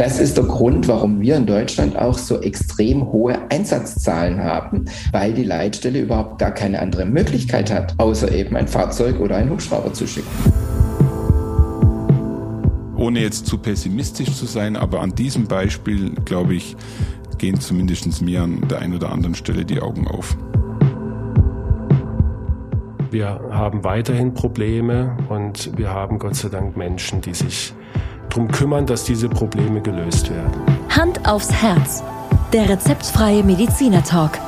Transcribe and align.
Das 0.00 0.18
ist 0.18 0.38
der 0.38 0.44
Grund, 0.44 0.88
warum 0.88 1.20
wir 1.20 1.36
in 1.36 1.44
Deutschland 1.44 1.94
auch 1.98 2.16
so 2.16 2.40
extrem 2.40 3.12
hohe 3.12 3.36
Einsatzzahlen 3.50 4.42
haben, 4.42 4.86
weil 5.12 5.34
die 5.34 5.44
Leitstelle 5.44 6.00
überhaupt 6.00 6.38
gar 6.38 6.52
keine 6.52 6.80
andere 6.80 7.04
Möglichkeit 7.04 7.70
hat, 7.70 7.96
außer 7.98 8.32
eben 8.32 8.56
ein 8.56 8.66
Fahrzeug 8.66 9.20
oder 9.20 9.36
einen 9.36 9.50
Hubschrauber 9.50 9.92
zu 9.92 10.06
schicken. 10.06 10.26
Ohne 12.96 13.20
jetzt 13.20 13.44
zu 13.44 13.58
pessimistisch 13.58 14.32
zu 14.32 14.46
sein, 14.46 14.74
aber 14.74 15.02
an 15.02 15.14
diesem 15.14 15.46
Beispiel, 15.46 16.14
glaube 16.24 16.54
ich, 16.54 16.78
gehen 17.36 17.60
zumindest 17.60 18.22
mir 18.22 18.44
an 18.44 18.66
der 18.70 18.78
einen 18.78 18.94
oder 18.94 19.12
anderen 19.12 19.34
Stelle 19.34 19.66
die 19.66 19.82
Augen 19.82 20.08
auf. 20.08 20.34
Wir 23.10 23.38
haben 23.50 23.84
weiterhin 23.84 24.32
Probleme 24.32 25.18
und 25.28 25.76
wir 25.76 25.90
haben 25.90 26.18
Gott 26.18 26.36
sei 26.36 26.48
Dank 26.48 26.74
Menschen, 26.78 27.20
die 27.20 27.34
sich 27.34 27.74
darum 28.30 28.48
kümmern, 28.48 28.86
dass 28.86 29.04
diese 29.04 29.28
Probleme 29.28 29.80
gelöst 29.80 30.30
werden. 30.30 30.62
Hand 30.88 31.28
aufs 31.28 31.50
Herz. 31.50 32.02
Der 32.52 32.68
rezeptfreie 32.68 33.42
Mediziner 33.42 34.02
Talk. 34.02 34.38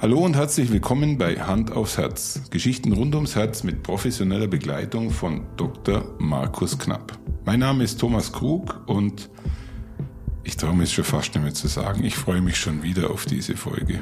Hallo 0.00 0.20
und 0.20 0.34
herzlich 0.34 0.72
willkommen 0.72 1.18
bei 1.18 1.36
Hand 1.36 1.72
aufs 1.72 1.98
Herz. 1.98 2.42
Geschichten 2.50 2.92
rund 2.92 3.14
ums 3.14 3.36
Herz 3.36 3.64
mit 3.64 3.82
professioneller 3.82 4.46
Begleitung 4.46 5.10
von 5.10 5.42
Dr. 5.56 6.14
Markus 6.18 6.78
Knapp. 6.78 7.18
Mein 7.44 7.60
Name 7.60 7.84
ist 7.84 8.00
Thomas 8.00 8.32
Krug 8.32 8.80
und 8.86 9.28
ich 10.42 10.56
traue 10.56 10.74
mir 10.74 10.84
es 10.84 10.92
schon 10.92 11.04
fast 11.04 11.34
nicht 11.34 11.44
mehr 11.44 11.54
zu 11.54 11.68
sagen. 11.68 12.02
Ich 12.02 12.16
freue 12.16 12.40
mich 12.40 12.56
schon 12.56 12.82
wieder 12.82 13.10
auf 13.10 13.26
diese 13.26 13.56
Folge. 13.56 14.00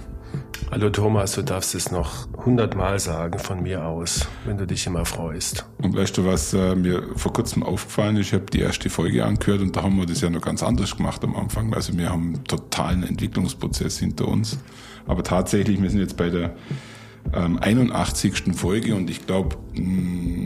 Hallo 0.70 0.90
Thomas, 0.90 1.32
du 1.32 1.42
darfst 1.42 1.74
es 1.74 1.90
noch 1.90 2.28
hundertmal 2.44 2.98
sagen 2.98 3.38
von 3.38 3.62
mir 3.62 3.86
aus, 3.86 4.28
wenn 4.44 4.58
du 4.58 4.66
dich 4.66 4.86
immer 4.86 5.04
freust. 5.04 5.64
Und 5.82 5.96
weißt 5.96 6.18
du, 6.18 6.26
was 6.26 6.52
äh, 6.52 6.74
mir 6.74 7.02
vor 7.16 7.32
kurzem 7.32 7.62
aufgefallen 7.62 8.16
ist? 8.16 8.28
Ich 8.28 8.32
habe 8.34 8.46
die 8.46 8.60
erste 8.60 8.90
Folge 8.90 9.24
angehört 9.24 9.62
und 9.62 9.74
da 9.74 9.82
haben 9.82 9.96
wir 9.96 10.06
das 10.06 10.20
ja 10.20 10.28
noch 10.28 10.42
ganz 10.42 10.62
anders 10.62 10.96
gemacht 10.96 11.24
am 11.24 11.36
Anfang. 11.36 11.72
Also 11.72 11.96
wir 11.96 12.10
haben 12.10 12.34
einen 12.34 12.44
totalen 12.44 13.02
Entwicklungsprozess 13.02 13.98
hinter 13.98 14.28
uns. 14.28 14.58
Aber 15.06 15.22
tatsächlich, 15.22 15.80
wir 15.80 15.88
sind 15.88 16.00
jetzt 16.00 16.16
bei 16.16 16.28
der 16.28 16.54
ähm, 17.34 17.58
81. 17.60 18.54
Folge 18.54 18.94
und 18.94 19.10
ich 19.10 19.26
glaube 19.26 19.56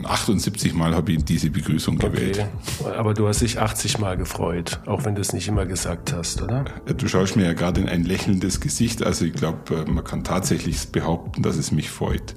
78 0.03 0.73
Mal 0.73 0.95
habe 0.95 1.13
ich 1.13 1.23
diese 1.23 1.49
Begrüßung 1.49 1.97
gewählt. 1.97 2.45
Okay. 2.79 2.95
Aber 2.97 3.13
du 3.13 3.27
hast 3.27 3.41
dich 3.41 3.59
80 3.59 3.99
Mal 3.99 4.17
gefreut, 4.17 4.79
auch 4.85 5.05
wenn 5.05 5.15
du 5.15 5.21
es 5.21 5.33
nicht 5.33 5.47
immer 5.47 5.65
gesagt 5.65 6.13
hast, 6.13 6.41
oder? 6.41 6.65
Du 6.85 7.07
schaust 7.07 7.35
mir 7.35 7.45
ja 7.45 7.53
gerade 7.53 7.81
in 7.81 7.89
ein 7.89 8.03
lächelndes 8.03 8.59
Gesicht, 8.59 9.03
also 9.03 9.25
ich 9.25 9.33
glaube, 9.33 9.75
äh, 9.75 9.89
man 9.89 10.03
kann 10.03 10.23
tatsächlich 10.23 10.89
behaupten, 10.89 11.41
dass 11.41 11.57
es 11.57 11.71
mich 11.71 11.89
freut. 11.89 12.35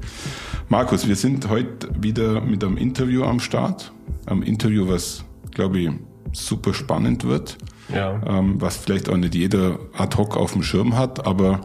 Markus, 0.68 1.06
wir 1.06 1.16
sind 1.16 1.48
heute 1.48 1.88
wieder 2.00 2.40
mit 2.40 2.64
einem 2.64 2.76
Interview 2.76 3.24
am 3.24 3.40
Start. 3.40 3.92
Ein 4.26 4.42
Interview, 4.42 4.88
was, 4.88 5.24
glaube 5.52 5.78
ich, 5.78 5.90
super 6.32 6.74
spannend 6.74 7.24
wird. 7.24 7.58
Ja. 7.94 8.20
Ähm, 8.26 8.60
was 8.60 8.76
vielleicht 8.76 9.08
auch 9.08 9.16
nicht 9.16 9.34
jeder 9.34 9.78
ad 9.96 10.16
hoc 10.16 10.36
auf 10.36 10.52
dem 10.52 10.62
Schirm 10.62 10.96
hat, 10.96 11.24
aber 11.24 11.60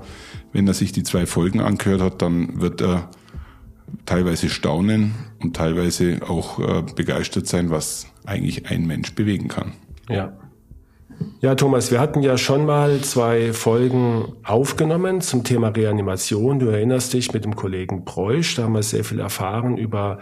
wenn 0.51 0.67
er 0.67 0.73
sich 0.73 0.91
die 0.91 1.03
zwei 1.03 1.25
Folgen 1.25 1.59
angehört 1.59 2.01
hat, 2.01 2.21
dann 2.21 2.61
wird 2.61 2.81
er 2.81 3.09
teilweise 4.05 4.49
staunen 4.49 5.13
und 5.39 5.55
teilweise 5.55 6.19
auch 6.27 6.59
äh, 6.59 6.83
begeistert 6.95 7.47
sein, 7.47 7.69
was 7.69 8.07
eigentlich 8.25 8.69
ein 8.69 8.85
Mensch 8.87 9.13
bewegen 9.15 9.47
kann. 9.47 9.73
Ja. 10.09 10.33
Ja, 11.41 11.55
Thomas, 11.55 11.91
wir 11.91 11.99
hatten 11.99 12.21
ja 12.21 12.37
schon 12.37 12.65
mal 12.65 13.01
zwei 13.01 13.53
Folgen 13.53 14.33
aufgenommen 14.43 15.21
zum 15.21 15.43
Thema 15.43 15.69
Reanimation. 15.69 16.59
Du 16.59 16.67
erinnerst 16.67 17.13
dich 17.13 17.33
mit 17.33 17.45
dem 17.45 17.55
Kollegen 17.55 18.05
Preusch, 18.05 18.55
da 18.55 18.63
haben 18.63 18.73
wir 18.73 18.83
sehr 18.83 19.03
viel 19.03 19.19
erfahren 19.19 19.77
über 19.77 20.19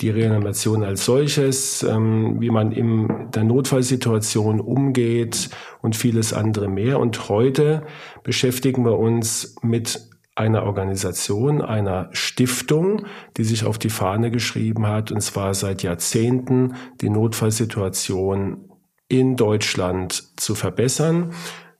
die 0.00 0.10
Reanimation 0.10 0.84
als 0.84 1.04
solches, 1.04 1.82
ähm, 1.82 2.40
wie 2.40 2.50
man 2.50 2.72
in 2.72 3.30
der 3.34 3.44
Notfallsituation 3.44 4.60
umgeht 4.60 5.50
und 5.80 5.96
vieles 5.96 6.32
andere 6.32 6.68
mehr. 6.68 7.00
Und 7.00 7.28
heute 7.28 7.82
beschäftigen 8.22 8.84
wir 8.84 8.98
uns 8.98 9.56
mit 9.62 10.00
einer 10.34 10.62
Organisation, 10.64 11.60
einer 11.62 12.10
Stiftung, 12.12 13.06
die 13.36 13.44
sich 13.44 13.64
auf 13.64 13.78
die 13.78 13.90
Fahne 13.90 14.30
geschrieben 14.30 14.86
hat, 14.86 15.10
und 15.10 15.20
zwar 15.20 15.52
seit 15.54 15.82
Jahrzehnten 15.82 16.74
die 17.00 17.10
Notfallsituation 17.10 18.67
in 19.08 19.36
Deutschland 19.36 20.38
zu 20.38 20.54
verbessern. 20.54 21.32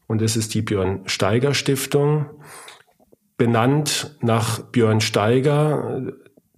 Und 0.06 0.22
es 0.22 0.36
ist 0.36 0.54
die 0.54 0.62
Björn 0.62 1.02
Steiger 1.06 1.54
Stiftung, 1.54 2.26
benannt 3.36 4.16
nach 4.20 4.60
Björn 4.60 5.00
Steiger. 5.00 6.12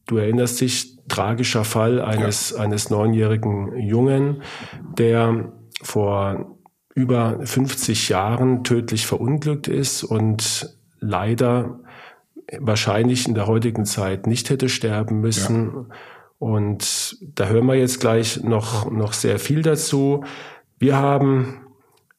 Du 0.07 0.17
erinnerst 0.17 0.61
dich, 0.61 0.97
tragischer 1.09 1.65
Fall 1.65 2.01
eines, 2.01 2.51
ja. 2.51 2.63
eines 2.63 2.89
neunjährigen 2.89 3.77
Jungen, 3.79 4.43
der 4.97 5.53
vor 5.83 6.57
über 6.95 7.41
50 7.45 8.09
Jahren 8.09 8.65
tödlich 8.65 9.07
verunglückt 9.07 9.69
ist 9.69 10.05
und 10.05 10.77
leider 11.01 11.81
wahrscheinlich 12.59 13.29
in 13.29 13.35
der 13.35 13.47
heutigen 13.47 13.85
Zeit 13.85 14.27
nicht 14.27 14.51
hätte 14.51 14.69
sterben 14.69 15.21
müssen. 15.21 15.73
Ja. 15.75 15.95
Und 16.39 17.19
da 17.21 17.47
hören 17.47 17.67
wir 17.67 17.75
jetzt 17.75 18.01
gleich 18.01 18.43
noch, 18.43 18.91
noch 18.91 19.13
sehr 19.13 19.39
viel 19.39 19.63
dazu. 19.63 20.25
Wir 20.81 20.97
haben 20.97 21.67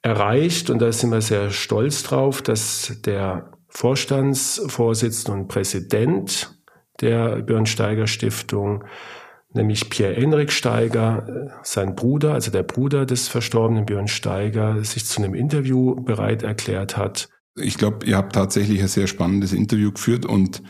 erreicht, 0.04 0.70
und 0.70 0.80
da 0.80 0.92
sind 0.92 1.12
wir 1.12 1.22
sehr 1.22 1.50
stolz 1.50 2.04
drauf, 2.04 2.44
dass 2.44 2.96
der 3.04 3.52
Vorstandsvorsitzende 3.70 5.32
und 5.32 5.48
Präsident 5.48 6.56
der 7.02 7.42
Björn 7.42 7.66
Stiftung, 7.66 8.84
nämlich 9.52 9.90
Pierre-Enrik 9.90 10.52
Steiger, 10.52 11.52
sein 11.64 11.96
Bruder, 11.96 12.34
also 12.36 12.52
der 12.52 12.62
Bruder 12.62 13.08
des 13.08 13.28
verstorbenen 13.28 13.88
Björn 13.88 14.08
Steiger, 14.08 14.84
sich 14.84 15.06
zu 15.08 15.24
einem 15.24 15.34
Interview 15.34 15.96
bereit 15.96 16.44
erklärt 16.44 16.98
hat. 16.98 17.30
Ich 17.56 17.80
glaube, 17.80 18.06
ihr 18.06 18.16
habt 18.16 18.36
tatsächlich 18.36 18.80
ein 18.80 18.88
sehr 18.88 19.08
spannendes 19.08 19.54
Interview 19.54 19.92
geführt 19.92 20.28
und 20.28 20.62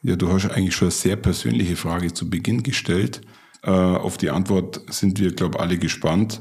ja, 0.00 0.16
du 0.16 0.32
hast 0.32 0.50
eigentlich 0.50 0.74
schon 0.74 0.86
eine 0.86 0.92
sehr 0.92 1.16
persönliche 1.16 1.76
Frage 1.76 2.14
zu 2.14 2.30
Beginn 2.30 2.62
gestellt. 2.62 3.20
Äh, 3.62 3.70
auf 3.70 4.16
die 4.16 4.30
Antwort 4.30 4.80
sind 4.88 5.20
wir, 5.20 5.34
glaube 5.34 5.56
ich, 5.56 5.60
alle 5.60 5.76
gespannt. 5.76 6.40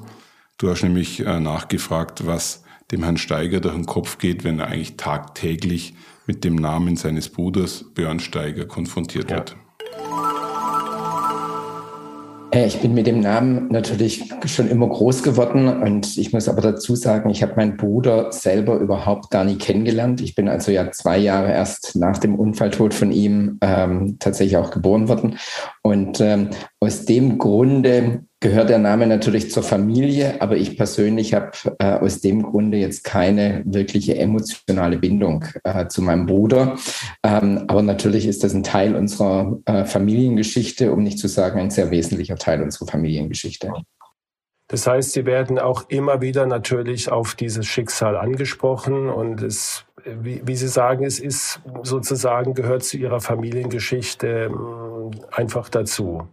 Du 0.59 0.71
hast 0.71 0.81
nämlich 0.81 1.23
äh, 1.23 1.39
nachgefragt, 1.39 2.25
was 2.25 2.63
dem 2.91 3.03
Herrn 3.03 3.17
Steiger 3.17 3.59
durch 3.59 3.75
den 3.75 3.85
Kopf 3.85 4.17
geht, 4.17 4.43
wenn 4.43 4.59
er 4.59 4.69
eigentlich 4.69 4.97
tagtäglich 4.97 5.93
mit 6.25 6.43
dem 6.43 6.55
Namen 6.55 6.95
seines 6.95 7.29
Bruders 7.29 7.85
Björn 7.93 8.19
Steiger 8.19 8.65
konfrontiert 8.65 9.29
ja. 9.29 9.37
wird. 9.37 9.55
Äh, 12.51 12.65
ich 12.65 12.79
bin 12.79 12.95
mit 12.95 13.05
dem 13.05 13.19
Namen 13.19 13.67
natürlich 13.69 14.33
schon 14.45 14.67
immer 14.67 14.87
groß 14.87 15.21
geworden 15.21 15.67
und 15.67 16.17
ich 16.17 16.33
muss 16.33 16.49
aber 16.49 16.61
dazu 16.61 16.95
sagen, 16.95 17.29
ich 17.29 17.43
habe 17.43 17.53
meinen 17.55 17.77
Bruder 17.77 18.31
selber 18.31 18.77
überhaupt 18.77 19.29
gar 19.29 19.43
nie 19.43 19.57
kennengelernt. 19.57 20.21
Ich 20.21 20.33
bin 20.33 20.47
also 20.47 20.71
ja 20.71 20.89
zwei 20.91 21.19
Jahre 21.19 21.51
erst 21.51 21.95
nach 21.95 22.17
dem 22.17 22.33
Unfalltod 22.33 22.95
von 22.95 23.11
ihm 23.11 23.59
ähm, 23.61 24.17
tatsächlich 24.17 24.57
auch 24.57 24.71
geboren 24.71 25.07
worden 25.07 25.37
und 25.83 26.19
ähm, 26.19 26.49
aus 26.79 27.05
dem 27.05 27.37
Grunde 27.37 28.23
gehört 28.39 28.69
der 28.69 28.77
Name 28.77 29.07
natürlich 29.07 29.51
zur 29.51 29.63
Familie, 29.63 30.41
aber 30.41 30.57
ich 30.57 30.77
persönlich 30.77 31.33
habe 31.33 31.51
äh, 31.79 31.93
aus 31.93 32.21
dem 32.21 32.43
Grunde 32.43 32.77
jetzt 32.77 33.03
keine 33.03 33.63
wirkliche 33.65 34.17
emotionale 34.17 34.97
Bindung 34.97 35.45
äh, 35.63 35.87
zu 35.87 36.01
meinem 36.03 36.27
Bruder. 36.27 36.77
Ähm, 37.23 37.65
aber 37.67 37.81
natürlich 37.81 38.27
ist 38.27 38.43
das 38.43 38.53
ein 38.53 38.63
Teil 38.63 38.95
unserer 38.95 39.57
äh, 39.65 39.85
Familiengeschichte, 39.85 40.91
um 40.91 41.01
nicht 41.03 41.17
zu 41.17 41.27
sagen 41.27 41.59
ein 41.59 41.71
sehr 41.71 41.89
wesentlicher 41.89 42.35
Teil 42.35 42.61
unserer 42.61 42.87
Familiengeschichte. 42.87 43.73
Das 44.67 44.85
heißt, 44.85 45.13
Sie 45.13 45.25
werden 45.25 45.59
auch 45.59 45.85
immer 45.87 46.21
wieder 46.21 46.45
natürlich 46.45 47.09
auf 47.09 47.35
dieses 47.35 47.65
Schicksal 47.65 48.17
angesprochen 48.17 49.09
und 49.09 49.41
es, 49.41 49.85
wie, 50.03 50.41
wie 50.45 50.55
Sie 50.55 50.67
sagen, 50.67 51.05
es 51.05 51.19
ist 51.19 51.61
sozusagen 51.83 52.53
gehört 52.53 52.83
zu 52.83 52.97
Ihrer 52.97 53.21
Familiengeschichte 53.21 54.51
ähm, 54.51 55.11
einfach 55.31 55.69
dazu. 55.69 56.27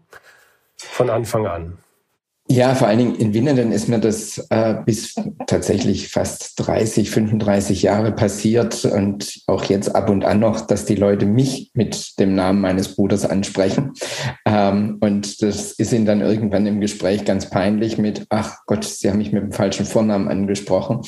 Von 0.76 1.08
Anfang 1.08 1.46
an. 1.46 1.78
Ja, 2.46 2.74
vor 2.74 2.88
allen 2.88 2.98
Dingen 2.98 3.14
in 3.14 3.32
Winnenden 3.32 3.72
ist 3.72 3.88
mir 3.88 3.98
das 3.98 4.36
äh, 4.50 4.74
bis 4.84 5.14
tatsächlich 5.46 6.08
fast 6.08 6.52
30, 6.56 7.08
35 7.10 7.82
Jahre 7.82 8.12
passiert 8.12 8.84
und 8.84 9.40
auch 9.46 9.64
jetzt 9.64 9.96
ab 9.96 10.10
und 10.10 10.26
an 10.26 10.40
noch, 10.40 10.60
dass 10.60 10.84
die 10.84 10.94
Leute 10.94 11.24
mich 11.24 11.70
mit 11.72 12.18
dem 12.18 12.34
Namen 12.34 12.60
meines 12.60 12.96
Bruders 12.96 13.24
ansprechen. 13.24 13.92
Ähm, 14.44 14.98
und 15.00 15.40
das 15.40 15.72
ist 15.72 15.94
ihnen 15.94 16.04
dann 16.04 16.20
irgendwann 16.20 16.66
im 16.66 16.82
Gespräch 16.82 17.24
ganz 17.24 17.48
peinlich 17.48 17.96
mit, 17.96 18.26
ach 18.28 18.58
Gott, 18.66 18.84
Sie 18.84 19.08
haben 19.08 19.18
mich 19.18 19.32
mit 19.32 19.42
dem 19.42 19.52
falschen 19.52 19.86
Vornamen 19.86 20.28
angesprochen. 20.28 21.00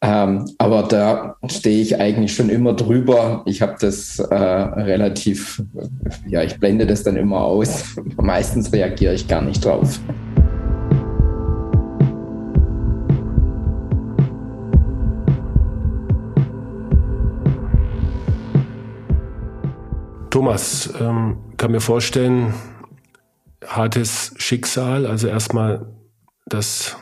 Ähm, 0.00 0.44
aber 0.58 0.84
da 0.84 1.36
stehe 1.50 1.82
ich 1.82 2.00
eigentlich 2.00 2.36
schon 2.36 2.50
immer 2.50 2.72
drüber. 2.72 3.42
Ich 3.46 3.62
habe 3.62 3.74
das 3.80 4.20
äh, 4.20 4.34
relativ, 4.34 5.60
ja, 6.28 6.44
ich 6.44 6.60
blende 6.60 6.86
das 6.86 7.02
dann 7.02 7.16
immer 7.16 7.40
aus. 7.40 7.96
Meistens 8.16 8.72
reagiere 8.72 9.14
ich 9.14 9.26
gar 9.26 9.42
nicht 9.42 9.64
drauf. 9.64 9.98
Thomas, 20.34 20.92
ähm, 20.98 21.36
kann 21.58 21.70
mir 21.70 21.80
vorstellen, 21.80 22.54
hartes 23.64 24.34
Schicksal. 24.36 25.06
Also 25.06 25.28
erstmal, 25.28 25.94
dass 26.46 26.96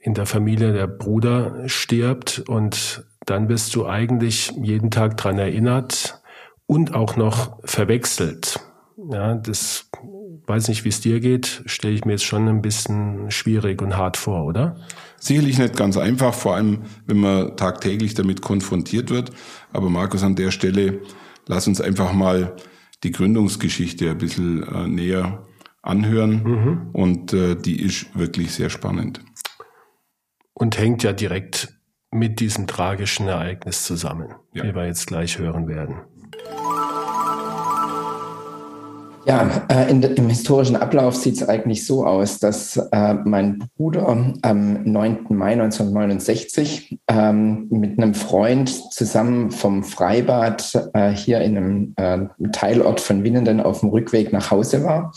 in 0.00 0.14
der 0.14 0.24
Familie 0.24 0.72
der 0.72 0.86
Bruder 0.86 1.68
stirbt 1.68 2.42
und 2.48 3.04
dann 3.26 3.46
bist 3.46 3.74
du 3.74 3.86
eigentlich 3.86 4.54
jeden 4.56 4.90
Tag 4.90 5.18
dran 5.18 5.38
erinnert 5.38 6.22
und 6.64 6.94
auch 6.94 7.16
noch 7.16 7.58
verwechselt. 7.62 8.58
Ja, 9.10 9.34
das 9.34 9.90
weiß 10.46 10.68
nicht, 10.68 10.86
wie 10.86 10.88
es 10.88 11.02
dir 11.02 11.20
geht, 11.20 11.64
stelle 11.66 11.92
ich 11.92 12.06
mir 12.06 12.12
jetzt 12.12 12.24
schon 12.24 12.48
ein 12.48 12.62
bisschen 12.62 13.30
schwierig 13.30 13.82
und 13.82 13.98
hart 13.98 14.16
vor, 14.16 14.46
oder? 14.46 14.76
Sicherlich 15.20 15.58
nicht 15.58 15.76
ganz 15.76 15.98
einfach, 15.98 16.32
vor 16.32 16.54
allem 16.56 16.84
wenn 17.04 17.18
man 17.18 17.54
tagtäglich 17.58 18.14
damit 18.14 18.40
konfrontiert 18.40 19.10
wird. 19.10 19.30
Aber 19.74 19.90
Markus, 19.90 20.22
an 20.22 20.36
der 20.36 20.50
Stelle, 20.50 21.00
lass 21.46 21.68
uns 21.68 21.80
einfach 21.80 22.12
mal 22.12 22.56
die 23.02 23.10
Gründungsgeschichte 23.10 24.10
ein 24.10 24.18
bisschen 24.18 24.62
äh, 24.62 24.86
näher 24.86 25.46
anhören. 25.82 26.42
Mhm. 26.42 26.90
Und 26.92 27.32
äh, 27.32 27.56
die 27.56 27.82
ist 27.82 28.16
wirklich 28.16 28.52
sehr 28.52 28.70
spannend. 28.70 29.20
Und 30.54 30.78
hängt 30.78 31.02
ja 31.02 31.12
direkt 31.12 31.74
mit 32.10 32.40
diesem 32.40 32.66
tragischen 32.66 33.26
Ereignis 33.26 33.84
zusammen, 33.84 34.34
ja. 34.52 34.64
wie 34.64 34.74
wir 34.74 34.86
jetzt 34.86 35.06
gleich 35.06 35.38
hören 35.38 35.66
werden. 35.66 36.02
Ja, 39.24 39.66
äh, 39.68 39.88
in, 39.88 40.02
im 40.02 40.28
historischen 40.28 40.74
Ablauf 40.74 41.14
sieht 41.14 41.36
es 41.36 41.48
eigentlich 41.48 41.86
so 41.86 42.04
aus, 42.04 42.40
dass 42.40 42.76
äh, 42.76 43.14
mein 43.24 43.62
Bruder 43.76 44.08
am 44.08 44.82
9. 44.84 45.26
Mai 45.28 45.52
1969 45.52 46.98
ähm, 47.06 47.68
mit 47.70 47.98
einem 47.98 48.14
Freund 48.14 48.68
zusammen 48.92 49.52
vom 49.52 49.84
Freibad 49.84 50.90
äh, 50.94 51.10
hier 51.10 51.40
in 51.40 51.56
einem 51.56 51.94
äh, 51.96 52.48
Teilort 52.50 53.00
von 53.00 53.22
Winnenden 53.22 53.60
auf 53.60 53.80
dem 53.80 53.90
Rückweg 53.90 54.32
nach 54.32 54.50
Hause 54.50 54.82
war. 54.82 55.12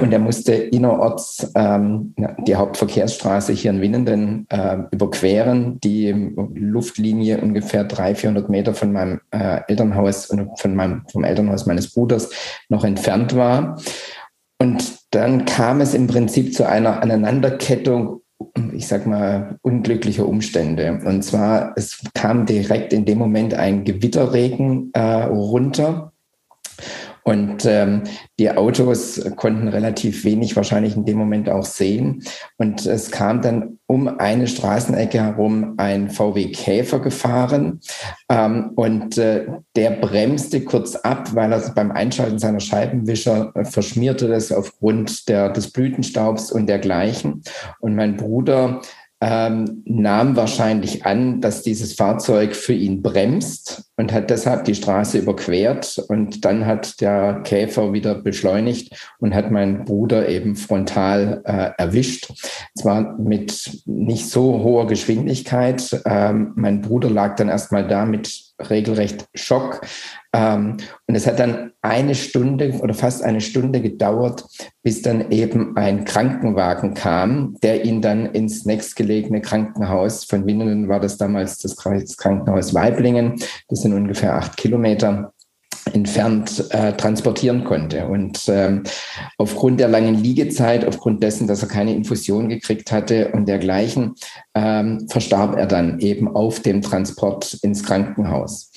Und 0.00 0.12
er 0.12 0.20
musste 0.20 0.54
innerorts 0.54 1.50
ähm, 1.56 2.14
die 2.46 2.54
Hauptverkehrsstraße 2.54 3.52
hier 3.52 3.72
in 3.72 3.80
Winnenden 3.80 4.46
äh, 4.50 4.78
überqueren, 4.92 5.80
die 5.80 6.12
Luftlinie 6.54 7.40
ungefähr 7.40 7.84
300, 7.84 8.18
400 8.18 8.48
Meter 8.48 8.74
von 8.74 8.92
meinem 8.92 9.20
äh, 9.32 9.60
Elternhaus 9.66 10.26
und 10.26 10.60
von 10.60 10.76
meinem, 10.76 11.02
vom 11.10 11.24
Elternhaus 11.24 11.66
meines 11.66 11.92
Bruders 11.92 12.30
noch 12.68 12.84
entfernt 12.84 13.31
war. 13.36 13.80
Und 14.58 14.98
dann 15.10 15.44
kam 15.44 15.80
es 15.80 15.94
im 15.94 16.06
Prinzip 16.06 16.54
zu 16.54 16.68
einer 16.68 17.02
Aneinanderkettung 17.02 18.22
ich 18.72 18.86
sag 18.86 19.06
mal, 19.06 19.58
unglücklicher 19.62 20.26
Umstände. 20.26 21.00
Und 21.04 21.22
zwar, 21.22 21.72
es 21.76 22.02
kam 22.14 22.46
direkt 22.46 22.92
in 22.92 23.04
dem 23.04 23.18
Moment 23.18 23.54
ein 23.54 23.84
Gewitterregen 23.84 24.90
äh, 24.94 25.24
runter. 25.24 26.11
Und 27.24 27.64
ähm, 27.66 28.02
die 28.38 28.50
Autos 28.50 29.20
konnten 29.36 29.68
relativ 29.68 30.24
wenig 30.24 30.56
wahrscheinlich 30.56 30.96
in 30.96 31.04
dem 31.04 31.18
Moment 31.18 31.48
auch 31.48 31.64
sehen. 31.64 32.24
Und 32.56 32.84
es 32.86 33.10
kam 33.10 33.42
dann 33.42 33.78
um 33.86 34.08
eine 34.08 34.48
Straßenecke 34.48 35.22
herum 35.22 35.74
ein 35.76 36.10
VW 36.10 36.50
Käfer 36.50 36.98
gefahren. 36.98 37.80
Ähm, 38.28 38.72
und 38.74 39.18
äh, 39.18 39.46
der 39.76 39.90
bremste 39.90 40.62
kurz 40.62 40.96
ab, 40.96 41.34
weil 41.34 41.52
er 41.52 41.60
beim 41.74 41.92
Einschalten 41.92 42.38
seiner 42.38 42.60
Scheibenwischer 42.60 43.52
äh, 43.54 43.64
verschmierte 43.64 44.28
das 44.28 44.50
aufgrund 44.50 45.28
der, 45.28 45.50
des 45.50 45.70
Blütenstaubs 45.70 46.50
und 46.50 46.66
dergleichen. 46.66 47.42
Und 47.80 47.94
mein 47.94 48.16
Bruder 48.16 48.80
ähm, 49.24 49.84
nahm 49.84 50.34
wahrscheinlich 50.34 51.06
an, 51.06 51.40
dass 51.40 51.62
dieses 51.62 51.94
Fahrzeug 51.94 52.56
für 52.56 52.72
ihn 52.72 53.02
bremst 53.02 53.84
und 53.96 54.12
hat 54.12 54.30
deshalb 54.30 54.64
die 54.64 54.74
Straße 54.74 55.18
überquert. 55.18 56.04
Und 56.08 56.44
dann 56.44 56.66
hat 56.66 57.00
der 57.00 57.40
Käfer 57.44 57.92
wieder 57.92 58.16
beschleunigt 58.16 58.96
und 59.20 59.32
hat 59.32 59.52
meinen 59.52 59.84
Bruder 59.84 60.28
eben 60.28 60.56
frontal 60.56 61.40
äh, 61.44 61.70
erwischt. 61.78 62.32
Zwar 62.76 63.16
mit 63.16 63.82
nicht 63.86 64.28
so 64.28 64.64
hoher 64.64 64.88
Geschwindigkeit. 64.88 66.02
Ähm, 66.04 66.50
mein 66.56 66.80
Bruder 66.80 67.08
lag 67.08 67.36
dann 67.36 67.48
erstmal 67.48 67.86
da 67.86 68.04
mit 68.04 68.51
regelrecht 68.58 69.26
Schock. 69.34 69.80
Ähm, 70.32 70.76
und 71.06 71.14
es 71.14 71.26
hat 71.26 71.38
dann 71.38 71.72
eine 71.82 72.14
Stunde 72.14 72.72
oder 72.80 72.94
fast 72.94 73.22
eine 73.22 73.40
Stunde 73.40 73.80
gedauert, 73.80 74.44
bis 74.82 75.02
dann 75.02 75.30
eben 75.30 75.76
ein 75.76 76.04
Krankenwagen 76.04 76.94
kam, 76.94 77.56
der 77.62 77.84
ihn 77.84 78.00
dann 78.00 78.26
ins 78.26 78.64
nächstgelegene 78.64 79.40
Krankenhaus 79.40 80.24
von 80.24 80.46
Winnenden 80.46 80.88
war 80.88 81.00
das 81.00 81.18
damals 81.18 81.58
das 81.58 81.76
Krankenhaus 81.76 82.74
Weiblingen. 82.74 83.42
Das 83.68 83.82
sind 83.82 83.92
ungefähr 83.92 84.34
acht 84.34 84.56
Kilometer 84.56 85.32
entfernt 85.92 86.64
äh, 86.70 86.92
transportieren 86.94 87.64
konnte. 87.64 88.06
Und 88.06 88.44
ähm, 88.48 88.84
aufgrund 89.38 89.80
der 89.80 89.88
langen 89.88 90.14
Liegezeit, 90.14 90.86
aufgrund 90.86 91.22
dessen, 91.22 91.46
dass 91.46 91.62
er 91.62 91.68
keine 91.68 91.94
Infusion 91.94 92.48
gekriegt 92.48 92.92
hatte 92.92 93.32
und 93.32 93.46
dergleichen, 93.46 94.14
ähm, 94.54 95.06
verstarb 95.08 95.56
er 95.56 95.66
dann 95.66 95.98
eben 96.00 96.28
auf 96.28 96.60
dem 96.60 96.82
Transport 96.82 97.54
ins 97.62 97.82
Krankenhaus. 97.82 98.70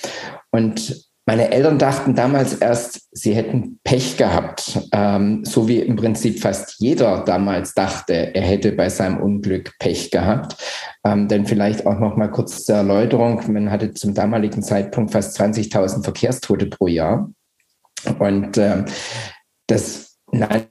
Und 0.51 1.05
meine 1.27 1.51
Eltern 1.51 1.79
dachten 1.79 2.13
damals 2.13 2.53
erst, 2.53 3.07
sie 3.11 3.33
hätten 3.33 3.79
Pech 3.83 4.15
gehabt, 4.15 4.79
ähm, 4.91 5.43
so 5.43 5.67
wie 5.67 5.79
im 5.79 5.95
Prinzip 5.95 6.39
fast 6.39 6.75
jeder 6.79 7.23
damals 7.23 7.73
dachte, 7.73 8.35
er 8.35 8.43
hätte 8.43 8.71
bei 8.73 8.89
seinem 8.89 9.17
Unglück 9.17 9.71
Pech 9.79 10.11
gehabt. 10.11 10.55
Ähm, 11.03 11.27
denn 11.27 11.47
vielleicht 11.47 11.87
auch 11.87 11.99
noch 11.99 12.15
mal 12.15 12.29
kurz 12.29 12.65
zur 12.65 12.75
Erläuterung: 12.75 13.41
Man 13.51 13.71
hatte 13.71 13.91
zum 13.93 14.13
damaligen 14.13 14.61
Zeitpunkt 14.61 15.11
fast 15.11 15.39
20.000 15.39 16.03
Verkehrstote 16.03 16.67
pro 16.67 16.87
Jahr 16.87 17.31
und 18.19 18.57
äh, 18.57 18.85
das 19.67 20.17
nannte 20.31 20.69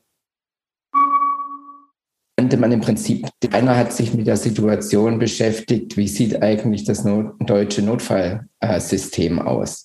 man 2.59 2.71
im 2.71 2.81
Prinzip, 2.81 3.29
einer 3.51 3.77
hat 3.77 3.93
sich 3.93 4.15
mit 4.15 4.29
der 4.29 4.37
Situation 4.37 5.19
beschäftigt, 5.19 5.97
wie 5.97 6.07
sieht 6.07 6.43
eigentlich 6.43 6.85
das 6.85 7.05
Not 7.05 7.35
deutsche 7.41 7.83
Notfallsystem 7.83 9.41
aus. 9.41 9.85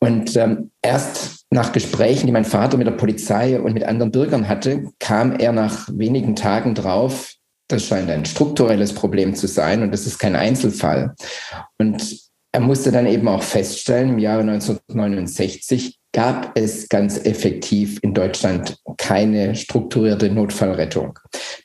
Und 0.00 0.36
ähm, 0.36 0.70
erst 0.80 1.46
nach 1.50 1.72
Gesprächen, 1.72 2.26
die 2.26 2.32
mein 2.32 2.44
Vater 2.44 2.76
mit 2.76 2.86
der 2.86 2.92
Polizei 2.92 3.60
und 3.60 3.72
mit 3.72 3.84
anderen 3.84 4.12
Bürgern 4.12 4.48
hatte, 4.48 4.84
kam 4.98 5.36
er 5.36 5.52
nach 5.52 5.88
wenigen 5.92 6.36
Tagen 6.36 6.74
drauf, 6.74 7.34
das 7.68 7.84
scheint 7.84 8.10
ein 8.10 8.24
strukturelles 8.24 8.94
Problem 8.94 9.34
zu 9.34 9.46
sein 9.46 9.82
und 9.82 9.92
das 9.92 10.06
ist 10.06 10.18
kein 10.18 10.36
Einzelfall. 10.36 11.14
Und 11.78 12.28
er 12.52 12.60
musste 12.60 12.90
dann 12.90 13.06
eben 13.06 13.28
auch 13.28 13.42
feststellen, 13.42 14.10
im 14.10 14.18
Jahre 14.18 14.40
1969, 14.40 15.97
gab 16.18 16.58
es 16.58 16.88
ganz 16.88 17.24
effektiv 17.26 18.00
in 18.02 18.12
Deutschland 18.12 18.76
keine 18.96 19.54
strukturierte 19.54 20.28
Notfallrettung. 20.28 21.16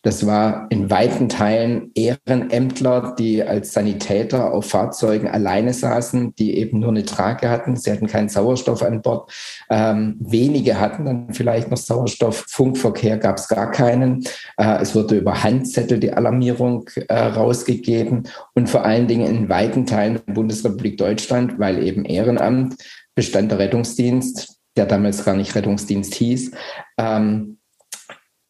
Das 0.04 0.28
war 0.28 0.68
in 0.70 0.92
weiten 0.92 1.28
Teilen 1.28 1.90
Ehrenämtler, 1.96 3.16
die 3.18 3.42
als 3.42 3.74
Sanitäter 3.74 4.54
auf 4.54 4.68
Fahrzeugen 4.68 5.28
alleine 5.28 5.74
saßen, 5.74 6.36
die 6.36 6.56
eben 6.60 6.82
nur 6.82 6.90
eine 6.90 7.04
Trage 7.04 7.50
hatten. 7.50 7.76
Sie 7.78 7.92
hatten 7.92 8.06
keinen 8.06 8.30
Sauerstoff 8.30 8.84
an 8.84 9.02
Bord. 9.02 9.32
Ähm, 9.72 10.18
wenige 10.20 10.80
hatten 10.80 11.06
dann 11.06 11.34
vielleicht 11.34 11.72
noch 11.72 11.78
Sauerstoff. 11.78 12.46
Funkverkehr 12.48 13.18
gab 13.18 13.38
es 13.38 13.48
gar 13.48 13.72
keinen. 13.72 14.24
Äh, 14.58 14.84
es 14.84 14.94
wurde 14.94 15.18
über 15.18 15.44
Handzettel 15.44 16.00
die 16.00 16.14
Alarmierung 16.14 16.88
äh, 17.08 17.16
rausgegeben 17.16 18.28
und 18.54 18.70
vor 18.70 18.86
allen 18.86 19.08
Dingen 19.08 19.36
in 19.36 19.50
weiten 19.50 19.88
Teilen 19.88 20.22
der 20.28 20.34
Bundesrepublik 20.34 21.00
Deutschland, 21.00 21.58
weil 21.58 21.82
eben 21.82 22.06
Ehrenamt 22.06 22.76
bestand 23.16 23.52
der 23.52 23.60
Rettungsdienst, 23.60 24.60
der 24.76 24.86
damals 24.86 25.24
gar 25.24 25.36
nicht 25.36 25.56
Rettungsdienst 25.56 26.16
hieß, 26.16 26.52
ähm, 26.98 27.60